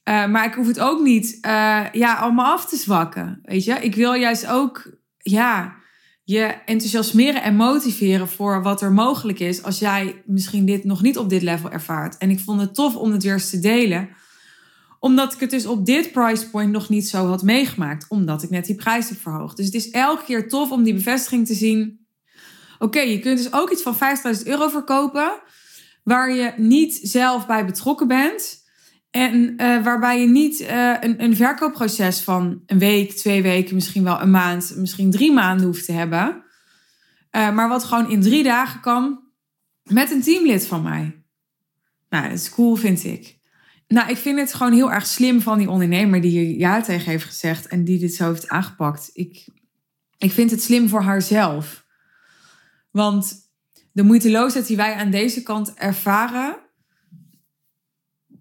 Uh, 0.09 0.27
maar 0.27 0.45
ik 0.45 0.53
hoef 0.53 0.67
het 0.67 0.79
ook 0.79 1.01
niet 1.01 1.37
uh, 1.45 1.85
ja, 1.91 2.15
allemaal 2.15 2.53
af 2.53 2.65
te 2.65 2.75
zwakken. 2.75 3.39
Weet 3.43 3.63
je? 3.63 3.73
Ik 3.73 3.95
wil 3.95 4.13
juist 4.13 4.47
ook 4.47 4.97
ja, 5.17 5.75
je 6.23 6.43
enthousiasmeren 6.65 7.43
en 7.43 7.55
motiveren 7.55 8.27
voor 8.27 8.63
wat 8.63 8.81
er 8.81 8.91
mogelijk 8.91 9.39
is. 9.39 9.63
Als 9.63 9.79
jij 9.79 10.21
misschien 10.25 10.65
dit 10.65 10.83
nog 10.83 11.01
niet 11.01 11.17
op 11.17 11.29
dit 11.29 11.41
level 11.41 11.71
ervaart. 11.71 12.17
En 12.17 12.29
ik 12.29 12.39
vond 12.39 12.61
het 12.61 12.75
tof 12.75 12.95
om 12.95 13.11
het 13.11 13.23
weer 13.23 13.33
eens 13.33 13.49
te 13.49 13.59
delen 13.59 14.09
omdat 15.03 15.33
ik 15.33 15.39
het 15.39 15.49
dus 15.49 15.65
op 15.65 15.85
dit 15.85 16.11
price 16.11 16.49
point 16.49 16.71
nog 16.71 16.89
niet 16.89 17.07
zo 17.07 17.27
had 17.27 17.43
meegemaakt. 17.43 18.05
Omdat 18.09 18.43
ik 18.43 18.49
net 18.49 18.65
die 18.65 18.75
prijs 18.75 19.09
heb 19.09 19.17
verhoogd. 19.21 19.57
Dus 19.57 19.65
het 19.65 19.75
is 19.75 19.89
elke 19.89 20.23
keer 20.23 20.49
tof 20.49 20.71
om 20.71 20.83
die 20.83 20.93
bevestiging 20.93 21.47
te 21.47 21.53
zien. 21.53 22.05
Oké, 22.79 22.99
je 22.99 23.19
kunt 23.19 23.37
dus 23.37 23.53
ook 23.53 23.71
iets 23.71 23.81
van 23.81 23.95
50.000 23.95 24.43
euro 24.43 24.67
verkopen. 24.67 25.31
Waar 26.03 26.33
je 26.33 26.53
niet 26.57 26.99
zelf 27.01 27.45
bij 27.45 27.65
betrokken 27.65 28.07
bent. 28.07 28.61
En 29.11 29.33
uh, 29.33 29.83
waarbij 29.83 30.21
je 30.21 30.27
niet 30.27 30.61
uh, 30.61 30.93
een, 30.99 31.23
een 31.23 31.35
verkoopproces 31.35 32.21
van 32.21 32.63
een 32.65 32.79
week, 32.79 33.11
twee 33.11 33.41
weken, 33.41 33.75
misschien 33.75 34.03
wel 34.03 34.21
een 34.21 34.31
maand, 34.31 34.73
misschien 34.75 35.11
drie 35.11 35.33
maanden 35.33 35.65
hoeft 35.65 35.85
te 35.85 35.91
hebben. 35.91 36.43
Uh, 37.31 37.53
maar 37.53 37.69
wat 37.69 37.83
gewoon 37.83 38.09
in 38.09 38.21
drie 38.21 38.43
dagen 38.43 38.79
kan 38.79 39.23
met 39.83 40.11
een 40.11 40.21
teamlid 40.21 40.67
van 40.67 40.83
mij. 40.83 41.23
Nou, 42.09 42.29
dat 42.29 42.37
is 42.37 42.49
cool, 42.49 42.75
vind 42.75 43.03
ik. 43.03 43.37
Nou, 43.87 44.09
ik 44.09 44.17
vind 44.17 44.39
het 44.39 44.53
gewoon 44.53 44.73
heel 44.73 44.91
erg 44.91 45.05
slim 45.05 45.41
van 45.41 45.57
die 45.57 45.69
ondernemer 45.69 46.21
die 46.21 46.31
hier 46.39 46.57
ja 46.57 46.81
tegen 46.81 47.11
heeft 47.11 47.25
gezegd 47.25 47.67
en 47.67 47.83
die 47.83 47.99
dit 47.99 48.13
zo 48.13 48.29
heeft 48.29 48.47
aangepakt. 48.47 49.09
Ik, 49.13 49.47
ik 50.17 50.31
vind 50.31 50.51
het 50.51 50.61
slim 50.63 50.89
voor 50.89 51.01
haarzelf. 51.01 51.85
Want 52.91 53.42
de 53.93 54.03
moeiteloosheid 54.03 54.67
die 54.67 54.77
wij 54.77 54.93
aan 54.95 55.11
deze 55.11 55.43
kant 55.43 55.73
ervaren, 55.73 56.57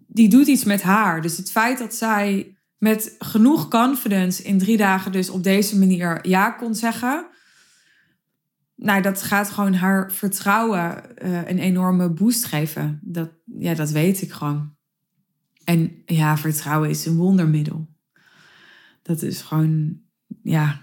die 0.07 0.29
doet 0.29 0.47
iets 0.47 0.63
met 0.63 0.81
haar. 0.81 1.21
Dus 1.21 1.37
het 1.37 1.51
feit 1.51 1.77
dat 1.77 1.95
zij 1.95 2.57
met 2.77 3.15
genoeg 3.19 3.67
confidence 3.67 4.43
in 4.43 4.57
drie 4.57 4.77
dagen 4.77 5.11
dus 5.11 5.29
op 5.29 5.43
deze 5.43 5.77
manier 5.79 6.27
ja 6.27 6.51
kon 6.51 6.75
zeggen. 6.75 7.27
Nou, 8.75 9.01
dat 9.01 9.21
gaat 9.21 9.49
gewoon 9.49 9.73
haar 9.73 10.11
vertrouwen 10.11 11.03
uh, 11.23 11.47
een 11.49 11.59
enorme 11.59 12.09
boost 12.09 12.45
geven. 12.45 12.99
Dat, 13.03 13.31
ja, 13.45 13.73
dat 13.73 13.91
weet 13.91 14.21
ik 14.21 14.31
gewoon. 14.31 14.75
En 15.63 16.03
ja, 16.05 16.37
vertrouwen 16.37 16.89
is 16.89 17.05
een 17.05 17.15
wondermiddel. 17.15 17.87
Dat 19.01 19.21
is 19.21 19.41
gewoon, 19.41 20.01
ja, 20.41 20.81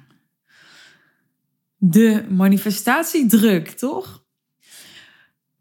de 1.77 2.27
manifestatiedruk, 2.31 3.69
toch? 3.69 4.25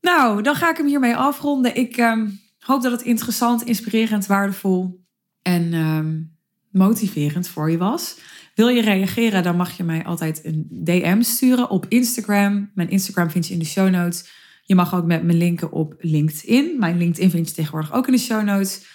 Nou, 0.01 0.41
dan 0.41 0.55
ga 0.55 0.69
ik 0.69 0.77
hem 0.77 0.87
hiermee 0.87 1.15
afronden. 1.15 1.75
Ik 1.75 1.97
um, 1.97 2.39
hoop 2.59 2.81
dat 2.81 2.91
het 2.91 3.01
interessant, 3.01 3.63
inspirerend, 3.63 4.25
waardevol 4.25 5.05
en 5.41 5.73
um, 5.73 6.37
motiverend 6.71 7.47
voor 7.47 7.71
je 7.71 7.77
was. 7.77 8.17
Wil 8.55 8.67
je 8.67 8.81
reageren, 8.81 9.43
dan 9.43 9.55
mag 9.55 9.77
je 9.77 9.83
mij 9.83 10.05
altijd 10.05 10.45
een 10.45 10.67
DM 10.69 11.21
sturen 11.21 11.69
op 11.69 11.85
Instagram. 11.87 12.71
Mijn 12.73 12.89
Instagram 12.89 13.29
vind 13.29 13.47
je 13.47 13.53
in 13.53 13.59
de 13.59 13.65
show 13.65 13.89
notes. 13.89 14.29
Je 14.63 14.75
mag 14.75 14.95
ook 14.95 15.05
met 15.05 15.23
me 15.23 15.33
linken 15.33 15.71
op 15.71 15.95
LinkedIn. 15.99 16.79
Mijn 16.79 16.97
LinkedIn 16.97 17.29
vind 17.29 17.49
je 17.49 17.55
tegenwoordig 17.55 17.93
ook 17.93 18.07
in 18.07 18.13
de 18.13 18.19
show 18.19 18.43
notes. 18.43 18.85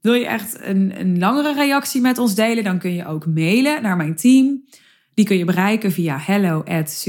Wil 0.00 0.14
je 0.14 0.26
echt 0.26 0.58
een, 0.60 1.00
een 1.00 1.18
langere 1.18 1.54
reactie 1.54 2.00
met 2.00 2.18
ons 2.18 2.34
delen, 2.34 2.64
dan 2.64 2.78
kun 2.78 2.94
je 2.94 3.06
ook 3.06 3.26
mailen 3.26 3.82
naar 3.82 3.96
mijn 3.96 4.16
team. 4.16 4.64
Die 5.14 5.24
kun 5.24 5.36
je 5.36 5.44
bereiken 5.44 5.92
via 5.92 6.18
hello 6.18 6.62
at 6.62 7.04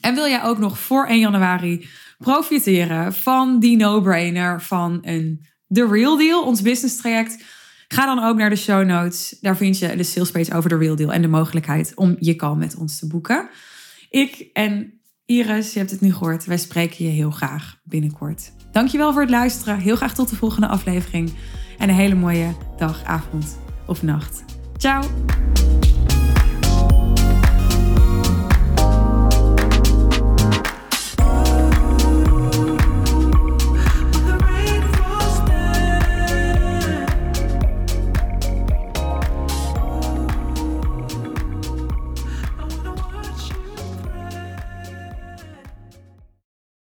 En 0.00 0.14
wil 0.14 0.26
jij 0.26 0.42
ook 0.42 0.58
nog 0.58 0.78
voor 0.78 1.06
1 1.06 1.18
januari 1.18 1.88
profiteren 2.18 3.12
van 3.12 3.60
die 3.60 3.76
no-brainer 3.76 4.62
van 4.62 4.98
een 5.02 5.46
The 5.68 5.86
Real 5.86 6.16
Deal, 6.16 6.44
ons 6.44 6.62
business 6.62 6.96
traject? 6.96 7.44
Ga 7.88 8.06
dan 8.06 8.24
ook 8.24 8.36
naar 8.36 8.50
de 8.50 8.56
show 8.56 8.84
notes. 8.84 9.36
Daar 9.40 9.56
vind 9.56 9.78
je 9.78 9.96
de 9.96 10.02
sales 10.02 10.30
page 10.30 10.54
over 10.54 10.70
The 10.70 10.76
Real 10.76 10.96
Deal 10.96 11.12
en 11.12 11.22
de 11.22 11.28
mogelijkheid 11.28 11.92
om 11.94 12.16
je 12.18 12.36
call 12.36 12.54
met 12.54 12.76
ons 12.76 12.98
te 12.98 13.06
boeken. 13.06 13.48
Ik 14.10 14.50
en 14.52 15.00
Iris, 15.26 15.72
je 15.72 15.78
hebt 15.78 15.90
het 15.90 16.00
nu 16.00 16.12
gehoord, 16.12 16.44
wij 16.44 16.58
spreken 16.58 17.04
je 17.04 17.10
heel 17.10 17.30
graag 17.30 17.78
binnenkort. 17.84 18.52
Dankjewel 18.72 19.12
voor 19.12 19.20
het 19.20 19.30
luisteren. 19.30 19.78
Heel 19.78 19.96
graag 19.96 20.14
tot 20.14 20.28
de 20.28 20.36
volgende 20.36 20.66
aflevering. 20.68 21.32
En 21.78 21.88
een 21.88 21.94
hele 21.94 22.14
mooie 22.14 22.54
dag, 22.76 23.04
avond 23.04 23.58
of 23.86 24.02
nacht. 24.02 24.44
Ciao! 24.76 25.02